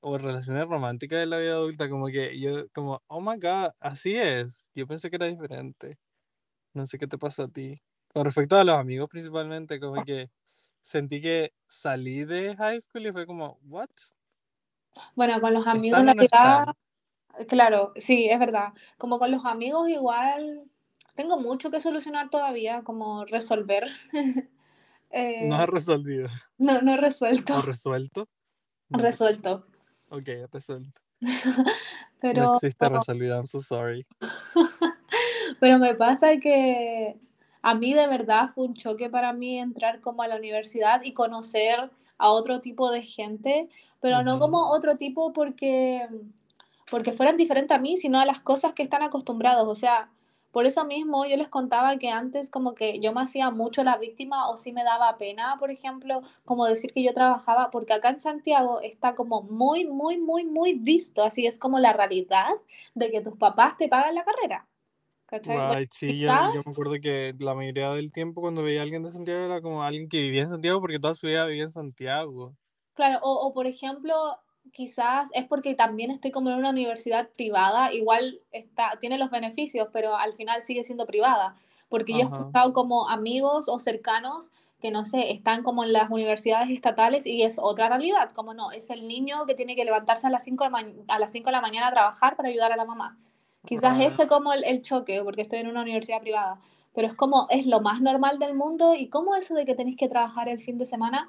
o 0.01 0.17
relaciones 0.17 0.67
románticas 0.67 1.19
de 1.19 1.25
la 1.25 1.37
vida 1.37 1.53
adulta, 1.53 1.89
como 1.89 2.07
que 2.07 2.39
yo, 2.39 2.67
como, 2.69 3.01
oh 3.07 3.21
my 3.21 3.37
god, 3.37 3.71
así 3.79 4.15
es. 4.15 4.69
Yo 4.73 4.87
pensé 4.87 5.09
que 5.09 5.15
era 5.17 5.27
diferente. 5.27 5.97
No 6.73 6.85
sé 6.85 6.97
qué 6.97 7.07
te 7.07 7.17
pasó 7.17 7.43
a 7.43 7.47
ti. 7.47 7.81
Con 8.13 8.25
respecto 8.25 8.57
a 8.57 8.63
los 8.63 8.77
amigos 8.77 9.09
principalmente, 9.09 9.79
como 9.79 10.03
que 10.03 10.29
sentí 10.83 11.21
que 11.21 11.53
salí 11.67 12.23
de 12.25 12.55
high 12.55 12.79
school 12.79 13.07
y 13.07 13.11
fue 13.11 13.25
como, 13.25 13.59
what? 13.63 13.89
Bueno, 15.15 15.39
con 15.41 15.53
los 15.53 15.67
amigos 15.67 15.99
en 15.99 16.05
realidad, 16.05 16.75
claro, 17.47 17.93
sí, 17.95 18.29
es 18.29 18.39
verdad. 18.39 18.73
Como 18.97 19.19
con 19.19 19.31
los 19.31 19.45
amigos 19.45 19.89
igual, 19.89 20.63
tengo 21.15 21.39
mucho 21.39 21.71
que 21.71 21.79
solucionar 21.79 22.29
todavía, 22.29 22.83
como 22.83 23.25
resolver. 23.25 23.87
no 25.11 25.55
has 25.55 25.69
resolvido. 25.69 26.29
No, 26.57 26.81
no 26.81 26.93
he 26.93 26.97
resuelto. 26.97 27.55
¿O 27.55 27.61
resuelto? 27.61 28.27
Resuelto. 28.89 29.67
Ok, 30.09 30.29
resuelto. 30.51 31.01
Pero... 32.21 32.43
No 32.43 32.55
existe 32.55 32.89
resolvido, 32.89 33.35
I'm 33.35 33.47
so 33.47 33.61
sorry. 33.61 34.05
Pero 35.59 35.79
me 35.79 35.95
pasa 35.95 36.37
que 36.37 37.17
a 37.61 37.75
mí 37.75 37.93
de 37.93 38.07
verdad 38.07 38.49
fue 38.53 38.65
un 38.65 38.73
choque 38.73 39.09
para 39.09 39.33
mí 39.33 39.59
entrar 39.59 40.01
como 40.01 40.21
a 40.21 40.27
la 40.27 40.37
universidad 40.37 41.01
y 41.03 41.13
conocer 41.13 41.91
a 42.17 42.29
otro 42.29 42.61
tipo 42.61 42.91
de 42.91 43.03
gente, 43.03 43.69
pero 43.99 44.23
no 44.23 44.39
como 44.39 44.69
otro 44.69 44.97
tipo 44.97 45.33
porque, 45.33 46.07
porque 46.89 47.11
fueran 47.11 47.37
diferentes 47.37 47.75
a 47.75 47.79
mí, 47.79 47.97
sino 47.97 48.19
a 48.19 48.25
las 48.25 48.39
cosas 48.39 48.73
que 48.73 48.83
están 48.83 49.01
acostumbrados. 49.01 49.67
O 49.67 49.75
sea, 49.75 50.09
por 50.57 50.65
eso 50.65 50.85
mismo 50.85 51.23
yo 51.27 51.37
les 51.37 51.49
contaba 51.49 51.99
que 51.99 52.09
antes 52.09 52.49
como 52.49 52.73
que 52.73 52.99
yo 52.99 53.13
me 53.13 53.21
hacía 53.21 53.51
mucho 53.51 53.83
la 53.83 53.99
víctima 53.99 54.49
o 54.49 54.57
sí 54.57 54.73
me 54.73 54.83
daba 54.83 55.15
pena, 55.19 55.55
por 55.59 55.69
ejemplo, 55.69 56.23
como 56.45 56.65
decir 56.65 56.91
que 56.93 57.03
yo 57.03 57.13
trabajaba, 57.13 57.69
porque 57.69 57.93
acá 57.93 58.09
en 58.09 58.17
Santiago 58.17 58.81
está 58.81 59.13
como 59.13 59.43
muy, 59.43 59.85
muy, 59.85 60.17
muy, 60.17 60.45
muy 60.45 60.73
visto, 60.73 61.23
así 61.23 61.45
es 61.45 61.59
como 61.59 61.77
la 61.77 61.93
realidad 61.93 62.55
de 62.95 63.11
que 63.11 63.21
tus 63.21 63.37
papás 63.37 63.77
te 63.77 63.87
pagan 63.87 64.15
la 64.15 64.25
carrera. 64.25 64.67
¿Cachai? 65.27 65.87
sí, 65.91 66.17
yo, 66.17 66.27
yo, 66.27 66.63
me 66.65 66.71
acuerdo 66.71 66.95
que 66.99 67.35
la 67.37 67.53
mayoría 67.53 67.91
del 67.91 68.11
tiempo 68.11 68.41
cuando 68.41 68.63
veía 68.63 68.79
a 68.79 68.83
alguien 68.83 69.03
de 69.03 69.11
Santiago 69.11 69.45
era 69.45 69.61
como 69.61 69.83
alguien 69.83 70.09
que 70.09 70.21
vivía 70.21 70.41
en 70.41 70.49
Santiago 70.49 70.81
porque 70.81 70.97
toda 70.97 71.13
su 71.13 71.27
vida 71.27 71.45
vivía 71.45 71.65
en 71.65 71.71
Santiago. 71.71 72.55
Claro, 72.95 73.19
o, 73.21 73.47
o 73.47 73.53
por 73.53 73.67
ejemplo, 73.67 74.39
quizás 74.71 75.29
es 75.33 75.45
porque 75.45 75.75
también 75.75 76.11
estoy 76.11 76.31
como 76.31 76.49
en 76.49 76.57
una 76.57 76.69
universidad 76.69 77.29
privada, 77.29 77.93
igual 77.93 78.39
está, 78.51 78.97
tiene 78.99 79.17
los 79.17 79.29
beneficios, 79.29 79.87
pero 79.91 80.15
al 80.15 80.33
final 80.33 80.61
sigue 80.63 80.83
siendo 80.83 81.05
privada, 81.05 81.55
porque 81.89 82.13
yo 82.13 82.19
he 82.19 82.23
escuchado 82.23 82.73
como 82.73 83.09
amigos 83.09 83.67
o 83.69 83.79
cercanos 83.79 84.51
que 84.79 84.91
no 84.91 85.05
sé, 85.05 85.31
están 85.31 85.63
como 85.63 85.83
en 85.83 85.91
las 85.91 86.09
universidades 86.11 86.69
estatales 86.69 87.25
y 87.25 87.41
es 87.43 87.57
otra 87.59 87.89
realidad, 87.89 88.31
como 88.31 88.53
no, 88.53 88.71
es 88.71 88.89
el 88.89 89.07
niño 89.07 89.45
que 89.45 89.55
tiene 89.55 89.75
que 89.75 89.85
levantarse 89.85 90.27
a 90.27 90.29
las 90.29 90.43
5 90.43 90.65
de, 90.65 91.03
a 91.07 91.19
las 91.19 91.31
5 91.31 91.47
de 91.47 91.51
la 91.51 91.61
mañana 91.61 91.87
a 91.87 91.91
trabajar 91.91 92.35
para 92.35 92.49
ayudar 92.49 92.71
a 92.71 92.77
la 92.77 92.85
mamá. 92.85 93.17
Quizás 93.65 93.99
ese 93.99 94.27
como 94.27 94.53
el, 94.53 94.63
el, 94.63 94.81
choque, 94.81 95.21
porque 95.23 95.41
estoy 95.41 95.59
en 95.59 95.67
una 95.67 95.81
universidad 95.81 96.21
privada, 96.21 96.59
pero 96.93 97.07
es 97.07 97.15
como, 97.15 97.47
es 97.49 97.65
lo 97.65 97.81
más 97.81 98.01
normal 98.01 98.39
del 98.39 98.53
mundo 98.53 98.93
y 98.93 99.09
como 99.09 99.35
eso 99.35 99.55
de 99.55 99.65
que 99.65 99.75
tenéis 99.75 99.97
que 99.97 100.07
trabajar 100.07 100.47
el 100.47 100.61
fin 100.61 100.77
de 100.77 100.85
semana, 100.85 101.27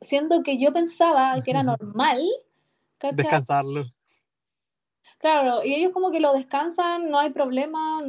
siendo 0.00 0.42
que 0.42 0.58
yo 0.58 0.72
pensaba 0.72 1.40
que 1.40 1.50
era 1.50 1.62
normal 1.62 2.20
Descansarlo. 3.12 3.84
Claro, 5.18 5.64
y 5.64 5.74
ellos 5.74 5.92
como 5.92 6.10
que 6.10 6.20
lo 6.20 6.32
descansan, 6.32 7.10
no 7.10 7.18
hay 7.18 7.30
problema. 7.30 8.02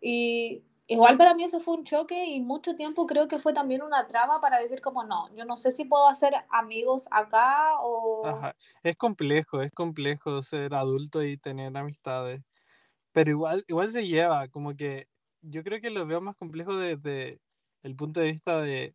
y 0.00 0.62
igual 0.88 1.18
para 1.18 1.34
mí 1.34 1.42
eso 1.42 1.58
fue 1.58 1.74
un 1.74 1.84
choque 1.84 2.26
y 2.26 2.40
mucho 2.40 2.76
tiempo 2.76 3.06
creo 3.06 3.26
que 3.26 3.40
fue 3.40 3.52
también 3.52 3.82
una 3.82 4.06
traba 4.06 4.40
para 4.40 4.60
decir 4.60 4.80
como 4.80 5.02
no, 5.02 5.34
yo 5.34 5.44
no 5.44 5.56
sé 5.56 5.72
si 5.72 5.84
puedo 5.84 6.06
hacer 6.06 6.32
amigos 6.48 7.08
acá 7.10 7.80
o... 7.80 8.22
Es 8.84 8.96
complejo, 8.96 9.62
es 9.62 9.72
complejo 9.72 10.42
ser 10.42 10.74
adulto 10.74 11.24
y 11.24 11.36
tener 11.36 11.76
amistades. 11.76 12.42
Pero 13.12 13.30
igual, 13.30 13.64
igual 13.66 13.90
se 13.90 14.06
lleva, 14.06 14.48
como 14.48 14.76
que 14.76 15.08
yo 15.40 15.64
creo 15.64 15.80
que 15.80 15.90
lo 15.90 16.06
veo 16.06 16.20
más 16.20 16.36
complejo 16.36 16.76
desde 16.76 17.40
el 17.82 17.96
punto 17.96 18.20
de 18.20 18.26
vista 18.30 18.60
de... 18.60 18.94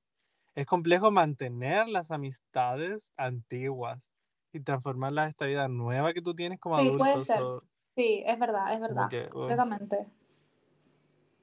Es 0.56 0.66
complejo 0.66 1.12
mantener 1.12 1.88
las 1.88 2.12
amistades 2.12 3.12
antiguas 3.18 4.12
y 4.54 4.62
transformarla 4.62 5.24
en 5.24 5.30
esta 5.30 5.46
vida 5.46 5.68
nueva 5.70 6.14
que 6.14 6.22
tú 6.22 6.36
tienes 6.36 6.60
como 6.60 6.76
sí, 6.76 6.92
adulto. 6.92 7.20
Puede 7.20 7.20
ser. 7.22 7.54
Sí, 7.96 8.24
es 8.26 8.40
verdad, 8.40 8.74
es 8.74 8.80
verdad. 8.82 9.14
completamente. 9.30 10.08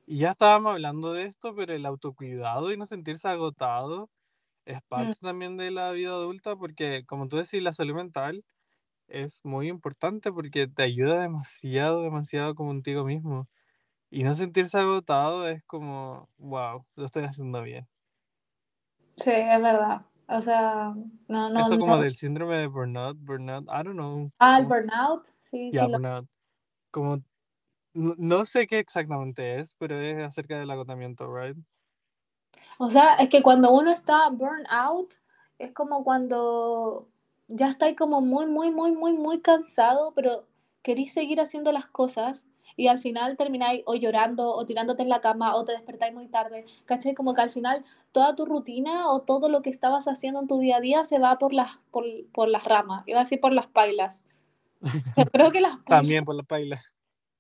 Y 0.06 0.18
ya 0.20 0.30
estábamos 0.30 0.72
hablando 0.72 1.12
de 1.12 1.24
esto, 1.24 1.54
pero 1.54 1.74
el 1.74 1.84
autocuidado 1.86 2.72
y 2.72 2.76
no 2.76 2.86
sentirse 2.86 3.28
agotado 3.28 4.10
es 4.66 4.80
parte 4.88 5.16
Mm. 5.16 5.18
también 5.20 5.56
de 5.58 5.70
la 5.72 5.92
vida 5.92 6.10
adulta 6.12 6.56
porque, 6.56 7.04
como 7.06 7.28
tú 7.28 7.38
decís, 7.38 7.62
la 7.62 7.72
salud 7.74 7.94
mental 7.96 8.44
es 9.08 9.40
muy 9.44 9.68
importante 9.68 10.32
porque 10.32 10.68
te 10.68 10.82
ayuda 10.84 11.20
demasiado, 11.22 12.02
demasiado 12.02 12.54
contigo 12.56 13.04
mismo. 13.04 13.48
Y 14.10 14.24
no 14.24 14.34
sentirse 14.36 14.78
agotado 14.78 15.48
es 15.48 15.64
como, 15.64 16.30
wow, 16.38 16.86
lo 16.96 17.06
estoy 17.06 17.24
haciendo 17.24 17.62
bien. 17.62 17.88
Sí, 19.16 19.30
es 19.30 19.60
verdad. 19.62 20.06
O 20.28 20.40
sea, 20.42 20.94
no, 21.26 21.48
no. 21.50 21.60
Esto 21.60 21.78
como 21.78 21.96
no. 21.96 22.02
del 22.02 22.14
síndrome 22.14 22.58
de 22.58 22.66
burnout, 22.66 23.16
burnout, 23.18 23.64
I 23.64 23.82
don't 23.82 23.94
know. 23.94 24.30
Ah, 24.38 24.58
el 24.58 24.66
burnout, 24.66 25.26
sí, 25.38 25.70
Ya, 25.72 25.84
sí. 25.84 25.86
lo- 25.86 25.98
burnout. 25.98 26.26
Como, 26.90 27.16
no, 27.94 28.14
no 28.18 28.44
sé 28.44 28.66
qué 28.66 28.78
exactamente 28.78 29.58
es, 29.58 29.74
pero 29.78 29.98
es 29.98 30.18
acerca 30.18 30.58
del 30.58 30.70
agotamiento, 30.70 31.34
right? 31.34 31.56
O 32.78 32.90
sea, 32.90 33.14
es 33.14 33.28
que 33.28 33.42
cuando 33.42 33.72
uno 33.72 33.90
está 33.90 34.28
burnout, 34.28 35.14
es 35.58 35.72
como 35.72 36.04
cuando 36.04 37.08
ya 37.48 37.70
estáis 37.70 37.96
como 37.96 38.20
muy, 38.20 38.46
muy, 38.46 38.70
muy, 38.70 38.92
muy, 38.92 39.14
muy 39.14 39.40
cansado, 39.40 40.12
pero 40.14 40.46
queréis 40.82 41.12
seguir 41.12 41.40
haciendo 41.40 41.72
las 41.72 41.88
cosas 41.88 42.44
y 42.78 42.86
al 42.86 43.00
final 43.00 43.36
termináis 43.36 43.82
o 43.86 43.96
llorando 43.96 44.54
o 44.54 44.64
tirándote 44.64 45.02
en 45.02 45.08
la 45.08 45.20
cama 45.20 45.56
o 45.56 45.64
te 45.64 45.72
despertáis 45.72 46.14
muy 46.14 46.28
tarde, 46.28 46.64
¿cachai? 46.86 47.12
Como 47.12 47.34
que 47.34 47.40
al 47.42 47.50
final 47.50 47.84
toda 48.12 48.36
tu 48.36 48.46
rutina 48.46 49.10
o 49.10 49.22
todo 49.22 49.48
lo 49.48 49.62
que 49.62 49.70
estabas 49.70 50.06
haciendo 50.06 50.38
en 50.40 50.46
tu 50.46 50.60
día 50.60 50.76
a 50.76 50.80
día 50.80 51.04
se 51.04 51.18
va 51.18 51.38
por 51.40 51.52
las, 51.52 51.78
por, 51.90 52.04
por 52.32 52.48
las 52.48 52.62
ramas, 52.62 53.02
iba 53.08 53.18
a 53.18 53.24
decir 53.24 53.40
por 53.40 53.52
las 53.52 53.66
pailas. 53.66 54.24
Creo 55.32 55.50
que 55.50 55.60
las 55.60 55.72
pailas... 55.72 55.86
También 55.86 56.24
por 56.24 56.36
la 56.36 56.44
paila. 56.44 56.80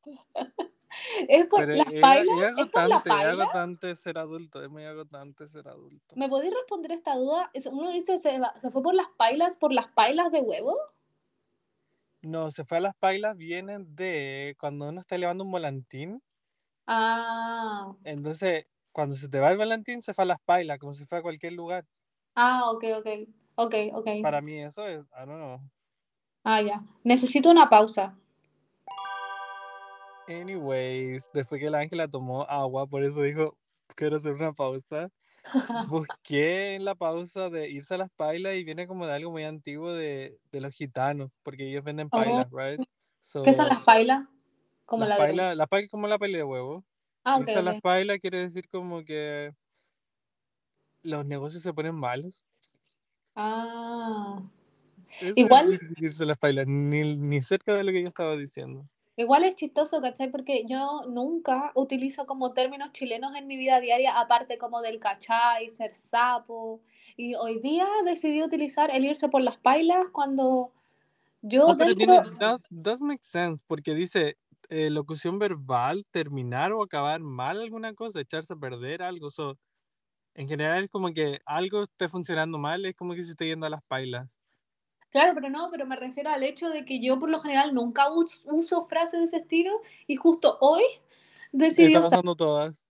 es 1.28 1.46
por 1.46 1.60
Pero 1.60 1.74
las 1.76 1.92
es, 1.92 2.00
pailas, 2.00 2.36
es 2.36 2.58
es 2.58 2.70
por 2.70 2.88
la 2.88 2.96
agotante, 2.96 3.08
es 3.10 3.14
paila. 3.16 3.42
agotante 3.44 3.94
ser 3.94 4.18
adulto, 4.18 4.62
es 4.62 4.68
muy 4.68 4.84
agotante 4.84 5.48
ser 5.48 5.68
adulto. 5.68 6.16
¿Me 6.16 6.28
podéis 6.28 6.52
responder 6.52 6.90
esta 6.90 7.14
duda? 7.14 7.50
Uno 7.70 7.90
dice, 7.90 8.18
¿se, 8.18 8.40
va- 8.40 8.58
¿se 8.58 8.72
fue 8.72 8.82
por 8.82 8.94
las 8.94 9.06
pailas, 9.16 9.56
por 9.56 9.72
las 9.72 9.86
pailas 9.92 10.32
de 10.32 10.40
huevo? 10.40 10.76
No, 12.32 12.50
se 12.50 12.64
fue 12.64 12.78
a 12.78 12.80
las 12.80 12.94
pailas, 12.94 13.36
vienen 13.36 13.94
de 13.96 14.54
cuando 14.60 14.88
uno 14.88 15.00
está 15.00 15.14
elevando 15.16 15.44
un 15.44 15.50
volantín. 15.50 16.22
Ah, 16.86 17.94
Entonces, 18.02 18.66
cuando 18.92 19.14
se 19.14 19.28
te 19.28 19.38
va 19.38 19.50
el 19.52 19.56
volantín, 19.56 20.02
se 20.02 20.12
fue 20.14 20.24
a 20.24 20.26
las 20.26 20.40
pailas, 20.40 20.78
como 20.80 20.94
si 20.94 21.04
fuera 21.06 21.20
a 21.20 21.22
cualquier 21.22 21.52
lugar. 21.52 21.84
ah, 22.34 22.70
ok, 22.72 22.84
ok, 22.98 23.06
ok, 23.56 23.74
ok. 23.94 24.08
Para 24.20 24.40
mí 24.40 24.60
eso 24.62 24.86
es, 24.86 25.04
I 25.12 25.26
don't 25.26 25.38
know. 25.38 25.60
Ah, 26.42 26.60
ya. 26.62 26.82
Necesito 27.04 27.48
una 27.50 27.68
pausa. 27.70 28.16
Anyways, 30.26 31.30
después 31.32 31.60
que 31.60 31.70
la 31.70 31.78
Ángela 31.80 32.06
tomó 32.08 32.42
agua, 32.42 32.86
por 32.86 33.02
eso 33.02 33.22
dijo, 33.22 33.56
quiero 33.96 34.16
hacer 34.16 34.32
una 34.34 34.52
pausa. 34.52 35.08
Busqué 35.88 36.74
en 36.74 36.84
la 36.84 36.94
pausa 36.94 37.50
de 37.50 37.70
irse 37.70 37.94
a 37.94 37.98
las 37.98 38.10
pailas 38.10 38.54
y 38.56 38.64
viene 38.64 38.86
como 38.86 39.06
de 39.06 39.14
algo 39.14 39.30
muy 39.30 39.44
antiguo 39.44 39.92
de, 39.92 40.38
de 40.50 40.60
los 40.60 40.74
gitanos, 40.74 41.30
porque 41.42 41.68
ellos 41.68 41.84
venden 41.84 42.08
Oh, 42.12 42.18
pailas, 42.18 42.48
right? 42.52 42.80
¿Qué 43.44 43.52
son 43.52 43.66
So, 43.66 43.68
las 43.68 43.82
pailas? 43.82 44.26
Como 44.86 45.04
las 45.04 45.10
la 45.10 45.14
de... 45.16 45.20
pailas, 45.28 45.56
la 45.56 45.66
paila 45.66 45.84
es 45.84 45.90
como 45.90 46.06
la 46.06 46.18
paila 46.18 46.38
de 46.38 46.44
huevo. 46.44 46.84
Ah, 47.24 47.36
ok, 47.36 47.42
Irse 47.42 47.58
a 47.58 47.62
las 47.62 47.80
pailas 47.80 48.18
quiere 48.20 48.40
decir 48.40 48.68
como 48.68 49.04
que 49.04 49.52
los 51.02 51.24
negocios 51.26 51.62
se 51.62 51.72
ponen 51.72 51.94
malos. 51.94 52.44
Ah. 53.36 54.42
Eso 55.20 55.32
Igual, 55.36 55.80
irse 55.96 56.22
a 56.22 56.26
las 56.26 56.38
pailas, 56.38 56.66
ni, 56.66 57.16
ni 57.16 57.42
cerca 57.42 57.74
de 57.74 57.84
lo 57.84 57.92
que 57.92 58.02
yo 58.02 58.08
estaba 58.08 58.36
diciendo. 58.36 58.86
Igual 59.18 59.42
es 59.42 59.56
chistoso, 59.56 60.00
¿cachai? 60.00 60.30
Porque 60.30 60.64
yo 60.64 61.02
nunca 61.08 61.72
utilizo 61.74 62.24
como 62.24 62.52
términos 62.52 62.92
chilenos 62.92 63.34
en 63.34 63.48
mi 63.48 63.56
vida 63.56 63.80
diaria, 63.80 64.16
aparte 64.16 64.58
como 64.58 64.80
del 64.80 65.00
cachai, 65.00 65.68
ser 65.70 65.92
sapo. 65.92 66.80
Y 67.16 67.34
hoy 67.34 67.58
día 67.58 67.84
decidí 68.04 68.44
utilizar 68.44 68.92
el 68.92 69.04
irse 69.04 69.28
por 69.28 69.42
las 69.42 69.58
pailas 69.58 70.08
cuando 70.12 70.72
yo 71.42 71.66
No, 71.66 71.76
pero 71.76 71.96
dentro... 71.96 72.22
tiene, 72.22 72.38
does, 72.38 72.64
does 72.70 73.02
make 73.02 73.24
sense, 73.24 73.64
porque 73.66 73.92
dice 73.92 74.36
eh, 74.68 74.88
locución 74.88 75.40
verbal, 75.40 76.06
terminar 76.12 76.72
o 76.72 76.80
acabar 76.80 77.18
mal 77.18 77.60
alguna 77.60 77.94
cosa, 77.94 78.20
echarse 78.20 78.52
a 78.52 78.56
perder 78.56 79.02
algo. 79.02 79.32
So, 79.32 79.58
en 80.34 80.46
general 80.46 80.84
es 80.84 80.90
como 80.90 81.12
que 81.12 81.40
algo 81.44 81.82
esté 81.82 82.08
funcionando 82.08 82.56
mal, 82.56 82.84
es 82.84 82.94
como 82.94 83.14
que 83.14 83.22
se 83.22 83.32
esté 83.32 83.46
yendo 83.46 83.66
a 83.66 83.70
las 83.70 83.82
pailas. 83.82 84.37
Claro, 85.10 85.32
pero 85.34 85.48
no, 85.48 85.68
pero 85.70 85.86
me 85.86 85.96
refiero 85.96 86.30
al 86.30 86.42
hecho 86.42 86.68
de 86.68 86.84
que 86.84 87.00
yo 87.00 87.18
por 87.18 87.30
lo 87.30 87.40
general 87.40 87.74
nunca 87.74 88.10
us- 88.12 88.42
uso 88.46 88.86
frases 88.86 89.20
de 89.20 89.26
ese 89.26 89.36
estilo 89.38 89.80
y 90.06 90.16
justo 90.16 90.58
hoy 90.60 90.82
decidí 91.52 91.86
Está 91.88 92.00
usar. 92.00 92.10
pasando 92.10 92.34
todas. 92.34 92.84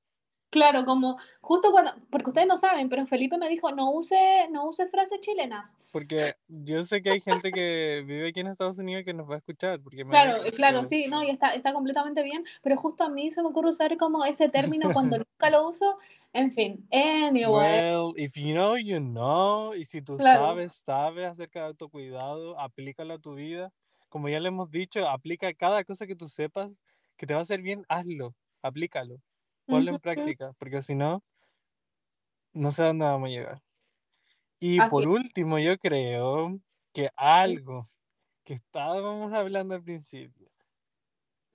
Claro, 0.50 0.84
como 0.86 1.18
justo 1.42 1.70
cuando, 1.72 1.92
porque 2.10 2.30
ustedes 2.30 2.48
no 2.48 2.56
saben, 2.56 2.88
pero 2.88 3.06
Felipe 3.06 3.36
me 3.36 3.48
dijo, 3.50 3.70
no 3.70 3.90
use, 3.90 4.48
no 4.50 4.66
use 4.66 4.88
frases 4.88 5.20
chilenas. 5.20 5.76
Porque 5.92 6.34
yo 6.48 6.84
sé 6.84 7.02
que 7.02 7.10
hay 7.10 7.20
gente 7.20 7.52
que 7.52 8.02
vive 8.06 8.28
aquí 8.28 8.40
en 8.40 8.46
Estados 8.46 8.78
Unidos 8.78 9.04
que 9.04 9.12
nos 9.12 9.28
va 9.30 9.34
a 9.34 9.38
escuchar. 9.38 9.80
Porque 9.80 10.04
me 10.04 10.10
Claro, 10.12 10.38
gusta, 10.42 10.56
claro, 10.56 10.84
sí, 10.84 11.06
no, 11.08 11.22
y 11.22 11.30
está, 11.30 11.54
está 11.54 11.72
completamente 11.74 12.22
bien, 12.22 12.44
pero 12.62 12.76
justo 12.78 13.04
a 13.04 13.08
mí 13.10 13.30
se 13.30 13.42
me 13.42 13.48
ocurre 13.48 13.70
usar 13.70 13.94
como 13.98 14.24
ese 14.24 14.48
término 14.48 14.90
cuando 14.92 15.18
nunca 15.18 15.50
lo 15.50 15.68
uso. 15.68 15.98
En 16.32 16.50
fin, 16.52 16.88
anyway, 16.90 17.82
Well, 17.82 18.14
if 18.16 18.36
you 18.36 18.52
know, 18.54 18.74
you 18.74 18.98
know. 19.00 19.72
Y 19.74 19.84
si 19.84 20.02
tú 20.02 20.18
Claro. 20.18 20.60
sabes, 20.60 20.82
sabes 20.84 21.24
acerca 21.26 21.60
de 21.60 21.66
autocuidado, 21.66 22.58
aplícalo 22.58 23.14
a 23.14 23.18
tu 23.20 23.34
vida. 23.34 23.72
Como 24.08 24.28
ya 24.28 24.40
le 24.40 24.48
hemos 24.48 24.70
dicho, 24.70 25.08
aplica 25.08 25.52
cada 25.54 25.84
cosa 25.84 26.06
que 26.06 26.16
tú 26.16 26.26
sepas 26.28 26.82
que 27.16 27.26
te 27.26 27.34
va 27.34 27.40
a 27.40 27.42
hacer 27.42 27.62
bien, 27.62 27.84
hazlo, 27.88 28.34
aplícalo, 28.62 29.16
ponlo 29.68 29.90
en 29.90 29.98
Ujú. 29.98 30.00
práctica, 30.00 30.52
porque 30.58 30.82
si 30.82 30.94
no, 30.94 31.22
no 32.52 32.72
sé 32.72 32.82
a 32.82 32.86
dónde 32.88 33.04
vamos 33.06 33.28
a 33.28 33.30
llegar. 33.30 33.62
Y 34.60 34.82
Así 34.82 35.04
por 35.04 35.08
último, 35.08 35.58
yo 35.58 35.78
creo 35.78 36.60
que 36.92 37.10
algo 37.16 37.90
que 38.44 38.54
estábamos 38.54 39.32
hablando 39.34 39.74
al 39.76 39.84
principio 39.84 40.50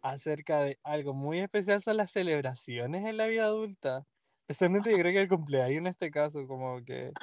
acerca 0.04 0.62
de 0.62 0.78
algo 0.84 1.14
muy 1.16 1.40
especial 1.40 1.82
son 1.82 1.98
las 1.98 2.12
celebraciones 2.12 3.06
en 3.06 3.18
la 3.18 3.26
vida 3.28 3.46
adulta. 3.46 4.06
Especialmente 4.48 4.90
yo 4.92 4.98
creo 5.00 5.12
que 5.12 5.22
el 5.22 5.28
cumpleaños 5.30 5.80
en 5.80 5.88
este 5.88 6.10
caso, 6.12 6.48
como 6.48 6.82
que 6.86 7.14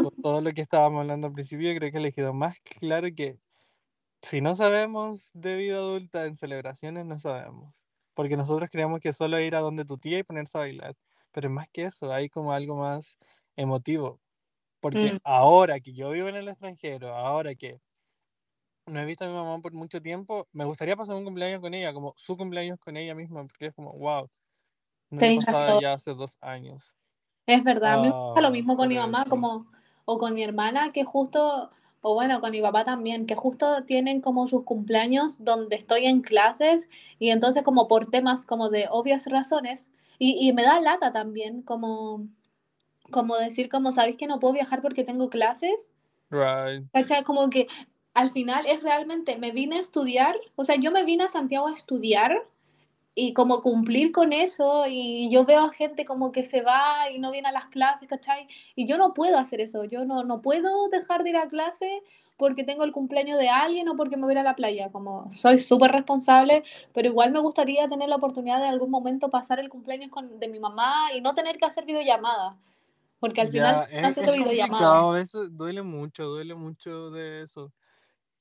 todo 0.22 0.40
lo 0.40 0.52
que 0.52 0.60
estábamos 0.62 1.00
hablando 1.02 1.26
al 1.28 1.32
principio, 1.32 1.72
yo 1.72 1.78
creo 1.78 1.92
que 1.92 2.00
le 2.00 2.12
quedó 2.12 2.32
más 2.34 2.56
claro 2.60 3.08
que 3.14 3.38
si 4.22 4.40
no 4.40 4.54
sabemos 4.54 5.30
de 5.34 5.56
vida 5.56 5.76
adulta 5.76 6.26
en 6.26 6.36
celebraciones, 6.36 7.06
no 7.06 7.18
sabemos. 7.18 7.74
Porque 8.14 8.36
nosotros 8.36 8.70
creíamos 8.70 9.00
que 9.00 9.12
solo 9.12 9.40
ir 9.40 9.54
a 9.56 9.60
donde 9.60 9.84
tu 9.84 9.98
tía 9.98 10.18
y 10.20 10.24
ponerse 10.24 10.58
a 10.58 10.62
bailar. 10.62 10.96
Pero 11.32 11.50
más 11.50 11.68
que 11.72 11.84
eso, 11.84 12.12
hay 12.12 12.28
como 12.30 12.52
algo 12.52 12.76
más 12.76 13.18
emotivo. 13.56 14.20
Porque 14.80 15.14
Mm. 15.14 15.18
ahora 15.24 15.80
que 15.80 15.94
yo 15.94 16.10
vivo 16.10 16.28
en 16.28 16.36
el 16.36 16.48
extranjero, 16.48 17.14
ahora 17.16 17.54
que 17.56 17.80
no 18.86 19.00
he 19.00 19.04
visto 19.06 19.24
a 19.24 19.28
mi 19.28 19.34
mamá 19.34 19.60
por 19.60 19.72
mucho 19.72 20.00
tiempo, 20.02 20.48
me 20.52 20.64
gustaría 20.64 20.96
pasar 20.96 21.16
un 21.16 21.24
cumpleaños 21.24 21.60
con 21.60 21.74
ella, 21.74 21.92
como 21.94 22.14
su 22.16 22.36
cumpleaños 22.36 22.78
con 22.78 22.96
ella 22.96 23.14
misma, 23.14 23.42
porque 23.46 23.66
es 23.66 23.74
como, 23.74 23.92
wow, 23.94 24.28
Tenés 25.18 25.46
pasaba 25.46 25.64
razón. 25.64 25.80
ya 25.82 25.92
hace 25.94 26.14
dos 26.14 26.38
años. 26.40 26.92
Es 27.46 27.62
verdad, 27.64 27.94
a 27.94 27.96
mí 27.98 28.08
me 28.08 28.12
pasa 28.12 28.40
lo 28.40 28.48
Ah, 28.48 28.50
mismo 28.50 28.76
con 28.76 28.88
mi 28.88 28.96
mamá 28.96 29.26
como, 29.28 29.66
o 30.06 30.18
con 30.18 30.34
mi 30.34 30.42
hermana, 30.42 30.92
que 30.92 31.04
justo, 31.04 31.70
o 32.00 32.14
bueno, 32.14 32.40
con 32.40 32.50
mi 32.52 32.60
papá 32.62 32.84
también, 32.84 33.26
que 33.26 33.34
justo 33.34 33.84
tienen 33.84 34.20
como 34.20 34.46
sus 34.46 34.64
cumpleaños 34.64 35.44
donde 35.44 35.76
estoy 35.76 36.06
en 36.06 36.22
clases 36.22 36.88
y 37.18 37.30
entonces 37.30 37.62
como 37.62 37.86
por 37.86 38.10
temas 38.10 38.46
como 38.46 38.70
de 38.70 38.86
obvias 38.90 39.26
razones, 39.26 39.90
y, 40.18 40.48
y 40.48 40.52
me 40.52 40.62
da 40.62 40.80
lata 40.80 41.12
también 41.12 41.62
como, 41.62 42.26
como 43.10 43.36
decir 43.36 43.68
como, 43.68 43.92
¿sabéis 43.92 44.16
que 44.16 44.26
no 44.26 44.40
puedo 44.40 44.54
viajar 44.54 44.80
porque 44.80 45.04
tengo 45.04 45.28
clases? 45.28 45.90
Right. 46.30 46.86
¿Cachai? 46.92 47.24
Como 47.24 47.50
que 47.50 47.68
al 48.14 48.30
final 48.30 48.64
es 48.66 48.82
realmente, 48.82 49.36
me 49.36 49.50
vine 49.50 49.76
a 49.76 49.80
estudiar, 49.80 50.36
o 50.56 50.64
sea, 50.64 50.76
yo 50.76 50.90
me 50.92 51.04
vine 51.04 51.24
a 51.24 51.28
Santiago 51.28 51.66
a 51.66 51.72
estudiar 51.74 52.46
y 53.14 53.32
como 53.32 53.62
cumplir 53.62 54.12
con 54.12 54.32
eso 54.32 54.86
y 54.88 55.30
yo 55.30 55.44
veo 55.44 55.60
a 55.66 55.72
gente 55.72 56.04
como 56.04 56.32
que 56.32 56.42
se 56.42 56.62
va 56.62 57.10
y 57.10 57.18
no 57.20 57.30
viene 57.30 57.48
a 57.48 57.52
las 57.52 57.66
clases, 57.68 58.08
¿cachai? 58.08 58.48
Y 58.74 58.86
yo 58.86 58.98
no 58.98 59.14
puedo 59.14 59.38
hacer 59.38 59.60
eso, 59.60 59.84
yo 59.84 60.04
no, 60.04 60.24
no 60.24 60.42
puedo 60.42 60.88
dejar 60.88 61.22
de 61.22 61.30
ir 61.30 61.36
a 61.36 61.48
clase 61.48 62.02
porque 62.36 62.64
tengo 62.64 62.82
el 62.84 62.90
cumpleaños 62.92 63.38
de 63.38 63.48
alguien 63.48 63.88
o 63.88 63.96
porque 63.96 64.16
me 64.16 64.22
voy 64.24 64.32
a 64.32 64.34
ir 64.34 64.38
a 64.40 64.42
la 64.42 64.56
playa, 64.56 64.90
como 64.90 65.30
soy 65.30 65.58
súper 65.58 65.92
responsable, 65.92 66.64
pero 66.92 67.08
igual 67.08 67.30
me 67.32 67.38
gustaría 67.40 67.88
tener 67.88 68.08
la 68.08 68.16
oportunidad 68.16 68.58
de 68.60 68.66
algún 68.68 68.90
momento 68.90 69.30
pasar 69.30 69.60
el 69.60 69.68
cumpleaños 69.68 70.10
con, 70.10 70.40
de 70.40 70.48
mi 70.48 70.58
mamá 70.58 71.12
y 71.14 71.20
no 71.20 71.34
tener 71.34 71.58
que 71.58 71.66
hacer 71.66 71.84
videollamada, 71.84 72.56
porque 73.20 73.40
al 73.42 73.50
final 73.50 73.74
Ya, 73.74 73.84
están 73.84 74.10
es, 74.10 74.12
haciendo 74.12 74.32
es 74.32 74.38
videollamada. 74.38 74.82
complicado, 74.86 75.16
eso 75.16 75.48
duele 75.48 75.82
mucho, 75.82 76.24
duele 76.24 76.54
mucho 76.54 77.10
de 77.10 77.42
eso. 77.42 77.72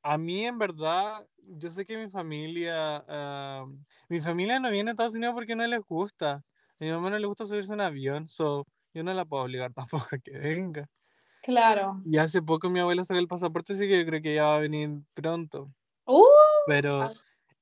A 0.03 0.17
mí, 0.17 0.45
en 0.45 0.57
verdad, 0.59 1.27
yo 1.47 1.69
sé 1.71 1.85
que 1.85 1.97
mi 1.97 2.09
familia, 2.09 3.03
ah, 3.07 3.65
mi 4.09 4.21
familia 4.21 4.59
no 4.59 4.71
viene 4.71 4.91
a 4.91 4.93
Estados 4.93 5.15
Unidos 5.15 5.33
porque 5.35 5.55
no 5.55 5.65
les 5.67 5.81
gusta. 5.81 6.33
A 6.35 6.43
mi 6.79 6.91
mamá 6.91 7.09
no 7.09 7.19
le 7.19 7.27
gusta 7.27 7.45
subirse 7.45 7.71
a 7.71 7.75
un 7.75 7.81
avión, 7.81 8.27
so 8.27 8.65
yo 8.93 9.03
no 9.03 9.13
la 9.13 9.25
puedo 9.25 9.43
obligar 9.43 9.73
tampoco 10.07 10.07
a 10.15 10.19
que 10.19 10.37
venga. 10.37 10.87
Claro. 11.41 12.01
Y 12.05 12.17
hace 12.17 12.41
poco 12.41 12.69
mi 12.69 12.79
abuela 12.79 13.03
sacó 13.03 13.19
el 13.19 13.27
pasaporte, 13.27 13.73
así 13.73 13.87
que 13.87 13.99
yo 13.99 14.05
creo 14.05 14.21
que 14.21 14.35
ya 14.35 14.45
va 14.45 14.55
a 14.57 14.59
venir 14.59 14.89
pronto. 15.13 15.73
Uh, 16.05 16.23
Pero 16.67 17.01
ah, 17.01 17.13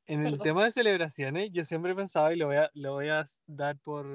en 0.08 0.22
el 0.26 0.32
perdón. 0.34 0.48
tema 0.48 0.63
de 0.65 0.72
celebraciones, 0.72 1.50
yo 1.52 1.63
siempre 1.65 1.91
he 1.91 1.96
pensado 1.96 2.32
y 2.32 2.36
lo 2.36 2.48
voy 2.48 2.58
a, 2.58 2.70
lo 2.74 2.94
voy 2.94 3.10
a 3.10 3.26
dar 3.48 3.78
por, 3.80 4.06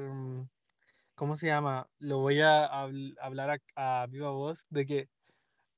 ¿cómo 1.15 1.37
se 1.37 1.47
llama? 1.47 1.89
Lo 1.99 2.19
voy 2.19 2.41
a 2.41 2.69
habl- 2.69 3.17
hablar 3.21 3.61
a, 3.77 4.03
a 4.03 4.07
viva 4.07 4.31
voz 4.31 4.67
de 4.71 4.87
que 4.87 5.09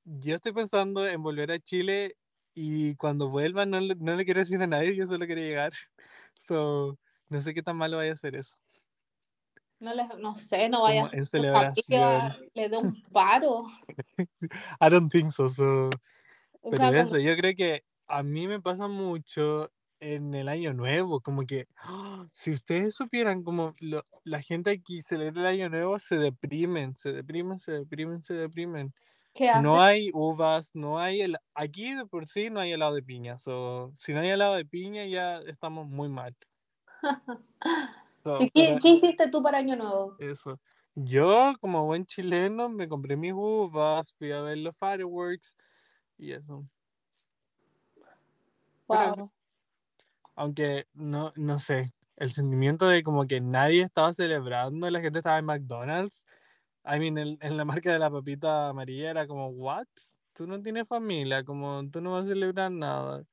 yo 0.05 0.35
estoy 0.35 0.53
pensando 0.53 1.07
en 1.07 1.23
volver 1.23 1.53
a 1.53 1.59
Chile 1.61 2.17
y 2.55 2.97
cuando 2.97 3.29
vuelva 3.31 3.67
no 3.67 3.81
le, 3.81 3.95
no 3.97 4.17
le 4.17 4.25
quiero 4.25 4.41
decir 4.41 4.63
a 4.63 4.67
nadie, 4.67 4.97
yo 4.97 5.07
solo 5.07 5.27
quiero 5.27 5.41
llegar. 5.43 5.73
So, 6.49 6.99
no 7.29 7.41
sé 7.43 7.53
qué 7.55 7.63
tan 7.63 7.77
malo 7.77 7.99
vaya 7.99 8.13
a 8.15 8.17
ser 8.17 8.35
eso. 8.37 8.57
no, 9.81 9.95
les, 9.95 10.09
no 10.19 10.37
sé, 10.37 10.69
no 10.69 10.83
vaya 10.83 11.03
Como 11.03 11.07
a 11.07 11.09
ser 11.09 11.47
familia 11.53 12.37
le 12.55 12.69
dé 12.69 12.77
un 12.79 13.03
paro. 13.13 13.67
I 14.81 14.89
don't 14.89 15.11
think 15.11 15.33
so. 15.33 15.49
so. 15.49 15.91
O 16.63 16.73
Pero 16.73 16.75
sea, 16.75 16.93
eso, 16.93 17.19
como, 17.19 17.19
yo 17.19 17.37
creo 17.37 17.55
que 17.57 17.85
a 18.09 18.23
mí 18.23 18.49
me 18.49 18.61
pasa 18.61 18.89
mucho 18.89 19.71
en 20.01 20.35
el 20.35 20.49
año 20.49 20.75
nuevo, 20.75 21.21
como 21.21 21.47
que 21.47 21.67
¡ah! 21.79 22.29
si 22.33 22.53
ustedes 22.53 22.95
supieran 22.97 23.43
como 23.45 23.75
lo- 23.81 24.07
la 24.25 24.43
gente 24.43 24.71
aquí 24.71 25.03
celebra 25.03 25.43
el 25.43 25.47
año 25.61 25.71
nuevo, 25.71 25.99
se 25.99 26.17
deprimen, 26.19 26.95
se 26.95 27.13
deprimen, 27.13 27.59
se 27.59 27.73
deprimen, 27.73 28.23
se 28.23 28.35
deprimen. 28.35 28.95
¿Qué 29.39 29.49
hace? 29.49 29.63
No 29.63 29.81
hay 29.81 30.11
uvas, 30.13 30.75
no 30.75 30.99
hay 30.99 31.21
el 31.21 31.37
aquí 31.55 31.95
de 31.95 32.07
por 32.07 32.27
sí 32.27 32.51
no 32.51 32.59
hay 32.59 32.73
helado 32.73 32.95
de 32.95 33.03
piña. 33.05 33.39
So, 33.39 33.95
si 33.97 34.13
no 34.13 34.21
hay 34.21 34.31
helado 34.31 34.55
de 34.55 34.65
piña 34.65 35.07
ya 35.07 35.39
estamos 35.47 35.87
muy 35.87 36.09
mal. 36.09 36.37
So, 38.25 38.43
¿Y 38.43 38.51
pero 38.51 38.75
qué, 38.75 38.81
qué 38.83 38.89
hiciste 38.89 39.31
tú 39.31 39.41
para 39.45 39.59
Año 39.59 39.77
Nuevo? 39.77 40.17
eso. 40.19 40.59
Yo, 40.97 41.55
como 41.61 41.87
buen 41.87 42.05
chileno, 42.05 42.69
me 42.69 42.89
compré 42.89 43.17
mis 43.17 43.33
uvas, 43.33 44.13
fui 44.15 44.33
a 44.33 44.43
ver 44.43 44.59
los 44.59 44.77
fireworks 44.77 45.55
y 46.19 46.33
eso. 46.33 46.67
Wow. 48.89 49.31
Aunque 50.35 50.89
no, 50.95 51.33
no 51.37 51.61
sé, 51.61 51.95
el 52.17 52.33
sentimiento 52.33 52.89
de 52.89 53.05
como 53.05 53.25
que 53.29 53.41
nadie 53.41 53.83
estaba 53.83 54.13
celebrando, 54.13 54.91
la 54.91 55.01
gente 55.01 55.19
estaba 55.19 55.39
en 55.39 55.45
McDonald's. 55.45 56.25
I 56.89 56.99
mean, 56.99 57.19
el- 57.19 57.39
en 57.43 57.57
la 57.57 57.65
marca 57.65 57.93
de 57.93 57.99
la 57.99 58.11
papita 58.11 58.69
amarilla 58.71 59.11
era 59.11 59.27
como, 59.27 59.49
¿what? 59.49 59.87
Tú 60.35 60.47
no 60.47 60.61
tienes 60.63 60.89
familia, 60.89 61.45
como 61.45 61.89
tú 61.91 62.01
no 62.01 62.13
vas 62.13 62.27
a 62.27 62.29
celebrar 62.31 62.71
nada. 62.73 63.25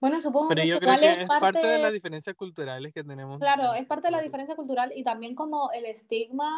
Bueno, 0.00 0.20
supongo 0.20 0.54
Pero 0.54 0.60
que 0.60 0.64
yo 0.64 0.78
creo 0.78 0.98
que 0.98 1.08
es 1.12 1.18
es 1.22 1.32
parte 1.32 1.66
de 1.66 1.78
las 1.78 1.92
parte, 1.92 1.94
diferencias 1.94 2.36
culturales 2.36 2.92
que 2.92 3.04
tenemos. 3.04 3.40
claro, 3.40 3.74
es 3.74 3.86
parte 3.86 4.06
de 4.08 4.12
la 4.12 4.20
diferencia 4.22 4.54
cultural 4.56 4.92
y 4.94 5.02
también 5.04 5.34
como 5.34 5.70
el 5.72 5.84
estigma 5.86 6.48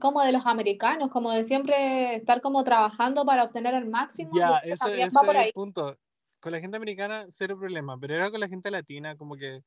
como 0.00 0.22
de 0.22 0.32
los 0.32 0.46
americanos, 0.46 1.08
como 1.10 1.30
de 1.32 1.44
siempre 1.44 2.14
estar 2.14 2.40
como 2.40 2.62
trabajando 2.64 3.24
para 3.24 3.44
obtener 3.44 3.74
el 3.74 3.86
máximo, 3.88 4.36
Ya, 4.36 4.58
que 4.92 5.02
ese, 5.04 5.26
por 5.26 5.36
ahí. 5.36 5.52
punto. 5.52 5.98
Con 6.40 6.52
la 6.52 6.60
gente 6.60 6.76
americana, 6.76 7.26
cero 7.30 7.58
problema, 7.58 7.98
pero 7.98 8.14
era 8.14 8.30
con 8.30 8.40
la 8.40 8.48
gente 8.48 8.70
latina, 8.70 9.16
como 9.16 9.36
que, 9.36 9.62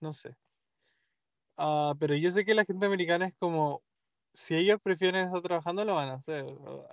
no 0.00 0.12
sé. 0.12 0.36
Ah, 1.56 1.94
pero 1.98 2.14
yo 2.16 2.30
sé 2.30 2.44
que 2.44 2.54
la 2.54 2.64
gente 2.64 2.86
americana 2.86 3.26
es 3.26 3.34
como, 3.38 3.82
si 4.34 4.54
ellos 4.56 4.80
prefieren 4.82 5.26
estar 5.26 5.42
trabajando, 5.42 5.84
lo 5.84 5.94
van 5.94 6.08
a 6.10 6.14
hacer. 6.14 6.46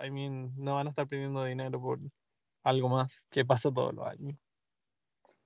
I 0.04 0.10
mean, 0.10 0.52
no 0.56 0.74
van 0.76 0.86
a 0.88 0.90
estar 0.90 1.06
pidiendo 1.08 1.44
dinero 1.44 1.80
por 1.80 2.00
algo 2.64 2.88
más 2.88 3.26
que 3.30 3.44
pasa 3.44 3.72
todos 3.72 3.94
los 3.94 4.06
años. 4.08 4.36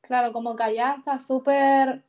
Claro, 0.03 0.33
como 0.35 0.57
que 0.57 0.63
allá 0.63 0.95
está 0.99 1.19
súper 1.21 2.05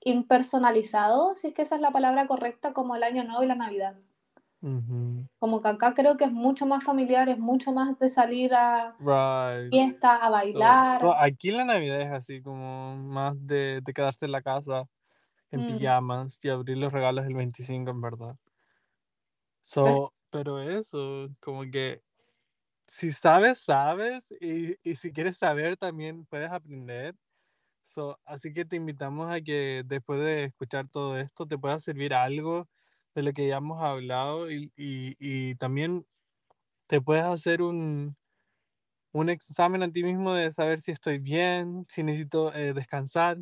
impersonalizado, 0.00 1.34
si 1.34 1.48
es 1.48 1.54
que 1.54 1.62
esa 1.62 1.74
es 1.74 1.80
la 1.80 1.90
palabra 1.90 2.28
correcta, 2.28 2.72
como 2.72 2.94
el 2.94 3.02
Año 3.02 3.24
Nuevo 3.24 3.42
y 3.42 3.46
la 3.48 3.56
Navidad. 3.56 3.96
Como 5.38 5.62
que 5.62 5.68
acá 5.68 5.94
creo 5.94 6.18
que 6.18 6.24
es 6.24 6.30
mucho 6.32 6.66
más 6.66 6.84
familiar, 6.84 7.30
es 7.30 7.38
mucho 7.38 7.72
más 7.72 7.98
de 7.98 8.10
salir 8.10 8.52
a 8.54 8.98
Right. 8.98 9.72
fiesta, 9.72 10.16
a 10.16 10.30
bailar. 10.30 11.00
so, 11.00 11.14
aquí 11.14 11.50
la 11.52 11.64
Navidad 11.64 12.00
es 12.02 12.10
así 12.12 12.42
como 12.42 12.96
más 12.96 13.34
de, 13.46 13.80
de 13.82 13.92
quedarse 13.94 14.26
en 14.26 14.32
la 14.32 14.42
casa 14.42 14.84
en 15.52 15.64
Mm. 15.64 15.66
pijamas 15.66 16.38
y 16.42 16.50
abrir 16.50 16.78
los 16.78 16.92
regalos 16.92 17.26
el 17.26 17.34
25 17.34 17.90
en 17.92 18.00
verdad. 18.02 18.36
So, 19.66 20.14
pero 20.30 20.60
eso, 20.60 21.28
como 21.40 21.62
que 21.70 22.02
si 22.88 23.12
sabes, 23.12 23.60
sabes, 23.60 24.32
y, 24.40 24.76
y 24.82 24.96
si 24.96 25.12
quieres 25.12 25.38
saber 25.38 25.76
también 25.76 26.26
puedes 26.26 26.50
aprender. 26.50 27.16
So, 27.84 28.20
así 28.24 28.52
que 28.54 28.64
te 28.66 28.76
invitamos 28.76 29.32
a 29.32 29.40
que 29.42 29.82
después 29.86 30.20
de 30.22 30.44
escuchar 30.46 30.88
todo 30.90 31.18
esto 31.18 31.46
te 31.46 31.58
pueda 31.58 31.78
servir 31.80 32.14
algo 32.14 32.68
de 33.14 33.22
lo 33.24 33.32
que 33.34 33.48
ya 33.48 33.58
hemos 33.58 33.82
hablado 33.82 34.50
y, 34.50 34.72
y- 34.76 35.16
y 35.20 35.56
también 35.56 36.06
te 36.88 37.00
puedes 37.02 37.24
hacer 37.26 37.62
un, 37.62 38.16
un 39.12 39.30
examen 39.30 39.82
a 39.82 39.90
ti 39.92 40.02
mismo 40.04 40.34
de 40.34 40.52
saber 40.52 40.80
si 40.80 40.92
estoy 40.92 41.18
bien, 41.18 41.86
si 41.88 42.02
necesito 42.02 42.54
eh, 42.54 42.74
descansar, 42.74 43.38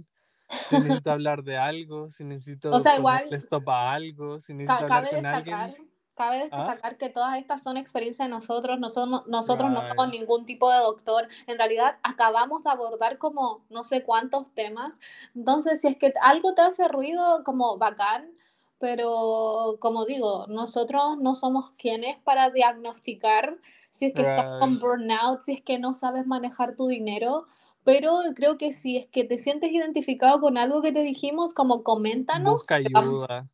si 0.63 0.79
necesito 0.79 1.11
hablar 1.13 1.43
de 1.45 1.59
algo, 1.59 2.11
si 2.11 2.25
necesito 2.25 2.79
sea, 2.81 2.95
ponerle 2.95 3.23
igual, 3.27 3.39
stop 3.39 3.69
a 3.71 3.93
algo, 3.95 4.41
si 4.41 4.55
necesito 4.55 4.87
hablar 4.87 5.09
con 5.09 5.27
destacar, 5.27 5.27
alguien. 5.27 5.75
Cabe 6.15 6.49
¿Ah? 6.51 6.57
destacar 6.57 6.97
que 6.97 7.09
todas 7.09 7.37
estas 7.39 7.63
son 7.63 7.77
experiencias 7.77 8.29
de 8.29 8.31
nosotros, 8.31 8.79
no 8.79 8.91
somos, 8.91 9.27
nosotros 9.27 9.71
no 9.71 9.83
somos 9.83 10.09
ningún 10.09 10.47
tipo 10.47 10.71
de 10.71 10.79
doctor, 10.79 11.29
en 11.47 11.59
realidad 11.59 11.99
acabamos 12.03 12.65
de 12.65 12.71
abordar 12.71 13.19
como 13.19 13.65
no 13.71 13.85
sé 13.85 14.03
cuántos 14.03 14.51
temas, 14.55 14.99
entonces 15.35 15.81
si 15.81 15.89
es 15.89 15.97
que 15.97 16.13
algo 16.21 16.55
te 16.55 16.63
hace 16.63 16.89
ruido, 16.89 17.43
como 17.45 17.79
bacán, 17.79 18.31
pero 18.79 19.77
como 19.81 20.05
digo, 20.05 20.47
nosotros 20.49 21.19
no 21.19 21.35
somos 21.35 21.71
quienes 21.73 22.19
para 22.19 22.51
diagnosticar 22.51 23.59
si 23.95 24.07
es 24.07 24.13
que 24.13 24.23
estás 24.23 24.59
con 24.59 24.81
burnout, 24.81 25.41
si 25.43 25.53
es 25.53 25.63
que 25.63 25.79
no 25.79 25.95
sabes 25.95 26.27
manejar 26.27 26.75
tu 26.75 26.89
dinero. 26.89 27.47
Pero 27.85 28.19
creo 28.35 28.59
que 28.59 28.73
si 28.73 28.97
es 28.97 29.07
que 29.07 29.23
te 29.25 29.39
sientes 29.39 29.71
identificado 29.71 30.41
con 30.41 30.59
algo 30.59 30.83
que 30.83 30.91
te 30.91 31.03
dijimos, 31.03 31.55
como 31.55 31.85
coméntanos, 31.85 32.55
Busca 32.55 32.75
ayuda. 32.75 33.47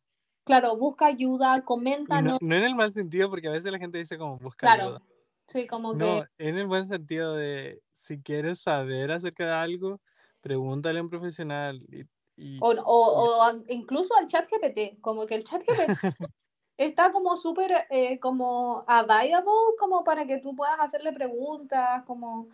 Claro, 0.43 0.75
busca 0.75 1.05
ayuda, 1.05 1.53
Y 1.53 1.59
no, 1.59 1.65
coméntanos. 1.65 2.39
no 2.41 2.55
en 2.55 2.63
el 2.63 2.75
mal 2.75 2.93
sentido, 2.93 3.29
porque 3.29 3.47
a 3.47 3.51
veces 3.51 3.71
la 3.71 3.77
gente 3.79 3.97
dice 3.97 4.17
como 4.17 4.37
busca 4.37 4.67
Claro, 4.67 4.85
ayuda. 4.85 5.01
sí, 5.47 5.67
como 5.67 5.97
que. 5.97 5.97
No, 5.97 6.25
en 6.37 6.57
el 6.57 6.67
buen 6.67 6.87
sentido 6.87 7.35
de 7.35 7.81
si 7.99 8.21
quieres 8.21 8.59
saber 8.61 9.11
acerca 9.11 9.45
de 9.45 9.53
algo, 9.53 10.01
pregúntale 10.41 10.99
a 10.99 11.03
un 11.03 11.09
profesional. 11.09 11.79
Y, 11.89 12.01
y- 12.35 12.59
O, 12.59 12.69
o- 12.71 13.47
o 13.47 13.63
incluso 13.69 14.15
al 14.15 14.27
chat 14.27 14.47
GPT, 14.49 14.97
como 15.01 15.25
que 15.25 15.35
el 15.35 15.43
chat 15.43 15.61
GPT 15.63 15.93
está 16.77 17.11
como 17.11 17.35
súper 17.37 17.85
eh, 17.89 18.19
como 18.19 18.83
available 18.87 19.51
como 19.79 20.03
para 20.03 20.25
que 20.25 20.37
tú 20.39 20.55
puedas 20.55 20.79
hacerle 20.79 21.13
preguntas, 21.13 22.03
como 22.05 22.47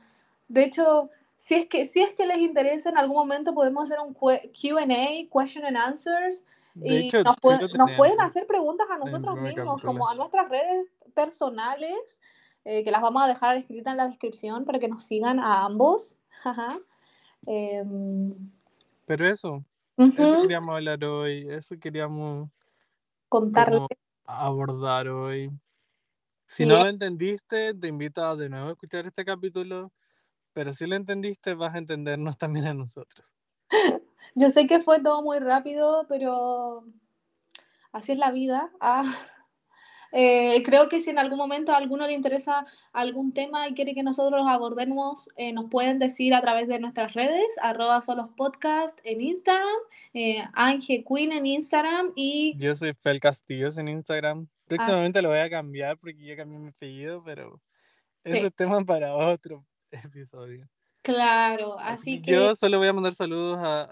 de 0.47 0.63
hecho, 0.65 1.09
si 1.37 1.55
es 1.55 1.67
que 1.67 1.85
si 1.85 2.01
es 2.01 2.11
que 2.15 2.25
les 2.25 2.39
interesa 2.39 2.89
en 2.89 2.97
algún 2.97 3.17
momento 3.17 3.53
podemos 3.53 3.83
hacer 3.85 3.99
un 3.99 4.13
Q&A, 4.13 5.29
question 5.31 5.65
and 5.65 5.77
answers 5.77 6.45
de 6.79 6.97
y 6.97 6.99
hecho, 6.99 7.19
nos, 7.25 7.35
sí 7.41 7.57
pueden- 7.57 7.59
lo 7.59 7.67
nos 7.73 7.91
pueden 7.93 8.19
hacer 8.21 8.47
preguntas 8.47 8.87
a 8.91 8.97
nosotros 8.97 9.39
mismos, 9.39 9.81
capítulo. 9.81 9.81
como 9.81 10.07
a 10.07 10.15
nuestras 10.15 10.49
redes 10.49 10.87
personales, 11.15 12.19
eh, 12.65 12.83
que 12.83 12.91
las 12.91 13.01
vamos 13.01 13.23
a 13.23 13.27
dejar 13.27 13.57
escritas 13.57 13.91
en 13.93 13.97
la 13.97 14.07
descripción 14.07 14.65
para 14.65 14.79
que 14.79 14.87
nos 14.87 15.03
sigan 15.03 15.39
a 15.39 15.65
ambos. 15.65 16.17
Ajá. 16.43 16.79
Em, 17.47 18.51
Pero 19.05 19.27
eso, 19.27 19.65
eso 20.15 20.37
ujú, 20.37 20.39
queríamos 20.39 20.75
hablar 20.75 21.03
hoy, 21.05 21.47
eso 21.49 21.75
queríamos 21.79 22.49
contarles. 23.29 23.81
abordar 24.25 25.07
hoy. 25.09 25.49
Si 26.47 26.65
Sí, 26.65 26.67
no 26.67 26.79
lo 26.79 26.87
entendiste, 26.89 27.73
te 27.75 27.87
invito 27.89 28.23
a 28.25 28.35
de 28.35 28.49
nuevo 28.49 28.69
a 28.69 28.71
escuchar 28.73 29.07
este 29.07 29.25
capítulo, 29.25 29.93
pero 30.53 30.73
si 30.73 30.87
lo 30.87 30.95
entendiste, 30.95 31.55
vas 31.55 31.75
a 31.75 31.79
entendernos 31.79 32.37
también 32.39 32.67
a 32.67 32.73
nosotros. 32.75 33.33
Yo 34.35 34.49
sé 34.49 34.67
que 34.67 34.79
fue 34.79 35.01
todo 35.01 35.21
muy 35.23 35.39
rápido, 35.39 36.05
pero 36.09 36.83
así 37.91 38.11
es 38.13 38.17
la 38.17 38.31
vida. 38.31 38.69
Ah, 38.79 39.03
eh, 40.11 40.61
creo 40.63 40.89
que 40.89 41.01
si 41.01 41.09
en 41.09 41.19
algún 41.19 41.37
momento 41.37 41.71
a 41.71 41.77
alguno 41.77 42.07
le 42.07 42.13
interesa 42.13 42.65
algún 42.93 43.33
tema 43.33 43.67
y 43.67 43.73
quiere 43.73 43.93
que 43.93 44.03
nosotros 44.03 44.39
los 44.41 44.49
abordemos, 44.49 45.29
eh, 45.35 45.53
nos 45.53 45.69
pueden 45.69 45.99
decir 45.99 46.33
a 46.33 46.41
través 46.41 46.67
de 46.67 46.79
nuestras 46.79 47.13
redes, 47.13 47.47
arroba 47.61 48.01
solospodcast 48.01 48.99
en 49.03 49.21
Instagram, 49.21 49.67
eh, 50.13 50.43
Ange 50.53 51.03
Queen 51.03 51.31
en 51.31 51.45
Instagram 51.45 52.11
y 52.15 52.55
Yo 52.57 52.75
soy 52.75 52.93
Fel 52.93 53.19
Castillos 53.19 53.77
en 53.77 53.87
Instagram. 53.87 54.47
Próximamente 54.67 55.21
lo 55.21 55.29
voy 55.29 55.39
a 55.39 55.49
cambiar 55.49 55.97
porque 55.97 56.25
ya 56.25 56.35
cambié 56.35 56.59
mi 56.59 56.69
apellido, 56.69 57.23
pero 57.23 57.61
ese 58.23 58.39
Sí. 58.41 58.45
es 58.47 58.55
tema 58.55 58.83
para 58.83 59.15
otro 59.15 59.65
episodio. 59.91 60.67
Claro, 61.13 61.79
Así 61.79 62.17
que 62.21 62.25
que 62.27 62.31
yo 62.33 62.53
solo 62.55 62.77
voy 62.79 62.87
a 62.87 62.93
mandar 62.93 63.13
saludos 63.13 63.57
a, 63.61 63.87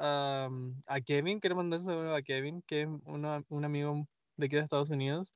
a, 0.45 0.49
a 0.87 1.01
Kevin. 1.01 1.39
Quiero 1.39 1.55
mandar 1.55 1.79
saludos 1.81 2.17
a 2.17 2.21
Kevin, 2.21 2.61
que 2.67 2.83
es 2.83 2.87
uno- 3.05 3.43
un 3.49 3.65
amigo 3.65 4.05
de 4.37 4.45
aquí 4.45 4.55
de 4.55 4.61
Estados 4.61 4.89
Unidos, 4.89 5.33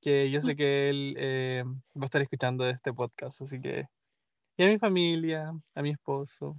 que 0.00 0.30
yo 0.30 0.40
sé 0.40 0.56
que 0.56 0.88
él 0.90 1.14
eh, 1.18 1.62
va 1.96 2.02
a 2.02 2.04
estar 2.06 2.22
escuchando 2.22 2.68
este 2.68 2.92
podcast. 2.92 3.42
Así 3.42 3.60
que, 3.60 3.86
y 4.56 4.64
a 4.64 4.68
mi 4.68 4.78
familia, 4.78 5.52
a 5.74 5.82
mi 5.82 5.90
esposo 5.90 6.56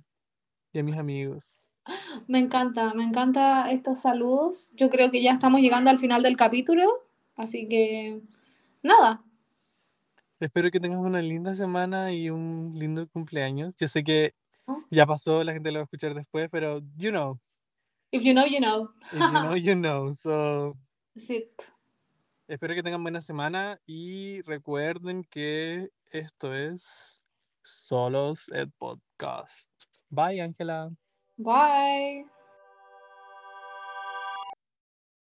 y 0.71 0.79
a 0.79 0.83
mis 0.83 0.95
amigos. 0.97 1.55
me 2.27 2.39
encanta, 2.39 2.93
me 2.93 3.03
encanta 3.03 3.71
estos 3.71 4.01
saludos. 4.01 4.71
Yo 4.75 4.89
creo 4.89 5.11
que 5.11 5.21
ya 5.21 5.31
estamos 5.33 5.59
llegando 5.61 5.89
al 5.89 5.99
final 5.99 6.23
del 6.23 6.37
capítulo, 6.37 6.89
así 7.35 7.67
que 7.67 8.21
nada. 8.83 9.21
Espero 10.39 10.69
que 10.71 10.79
tengas 10.79 10.99
una 10.99 11.21
linda 11.21 11.55
semana 11.55 12.11
y 12.11 12.29
un 12.29 12.71
lindo 12.75 13.07
cumpleaños. 13.09 13.75
Yo 13.77 13.87
sé 13.87 14.03
que 14.03 14.33
¿no? 14.67 14.85
ya 14.91 15.05
pasó, 15.05 15.43
la 15.43 15.53
gente 15.53 15.71
lo 15.71 15.79
va 15.79 15.81
a 15.81 15.85
escuchar 15.85 16.13
después, 16.13 16.49
pero 16.51 16.79
you 16.97 17.09
know, 17.11 17.39
If 18.11 18.21
you 18.23 18.33
know, 18.33 18.45
you 18.45 18.59
know. 18.59 18.89
if 19.11 19.19
you 19.19 19.31
know, 19.31 19.55
you 19.55 19.75
know. 19.75 20.13
So, 20.13 20.77
Sí. 21.17 21.49
espero 22.47 22.73
que 22.75 22.83
tengan 22.83 23.01
buena 23.01 23.21
semana 23.21 23.79
y 23.85 24.41
recuerden 24.43 25.23
que 25.23 25.89
esto 26.11 26.53
es 26.53 27.23
Solos 27.63 28.47
el 28.49 28.71
Podcast. 28.71 29.69
Bye, 30.09 30.41
Ángela. 30.41 30.89
Bye. 31.37 32.25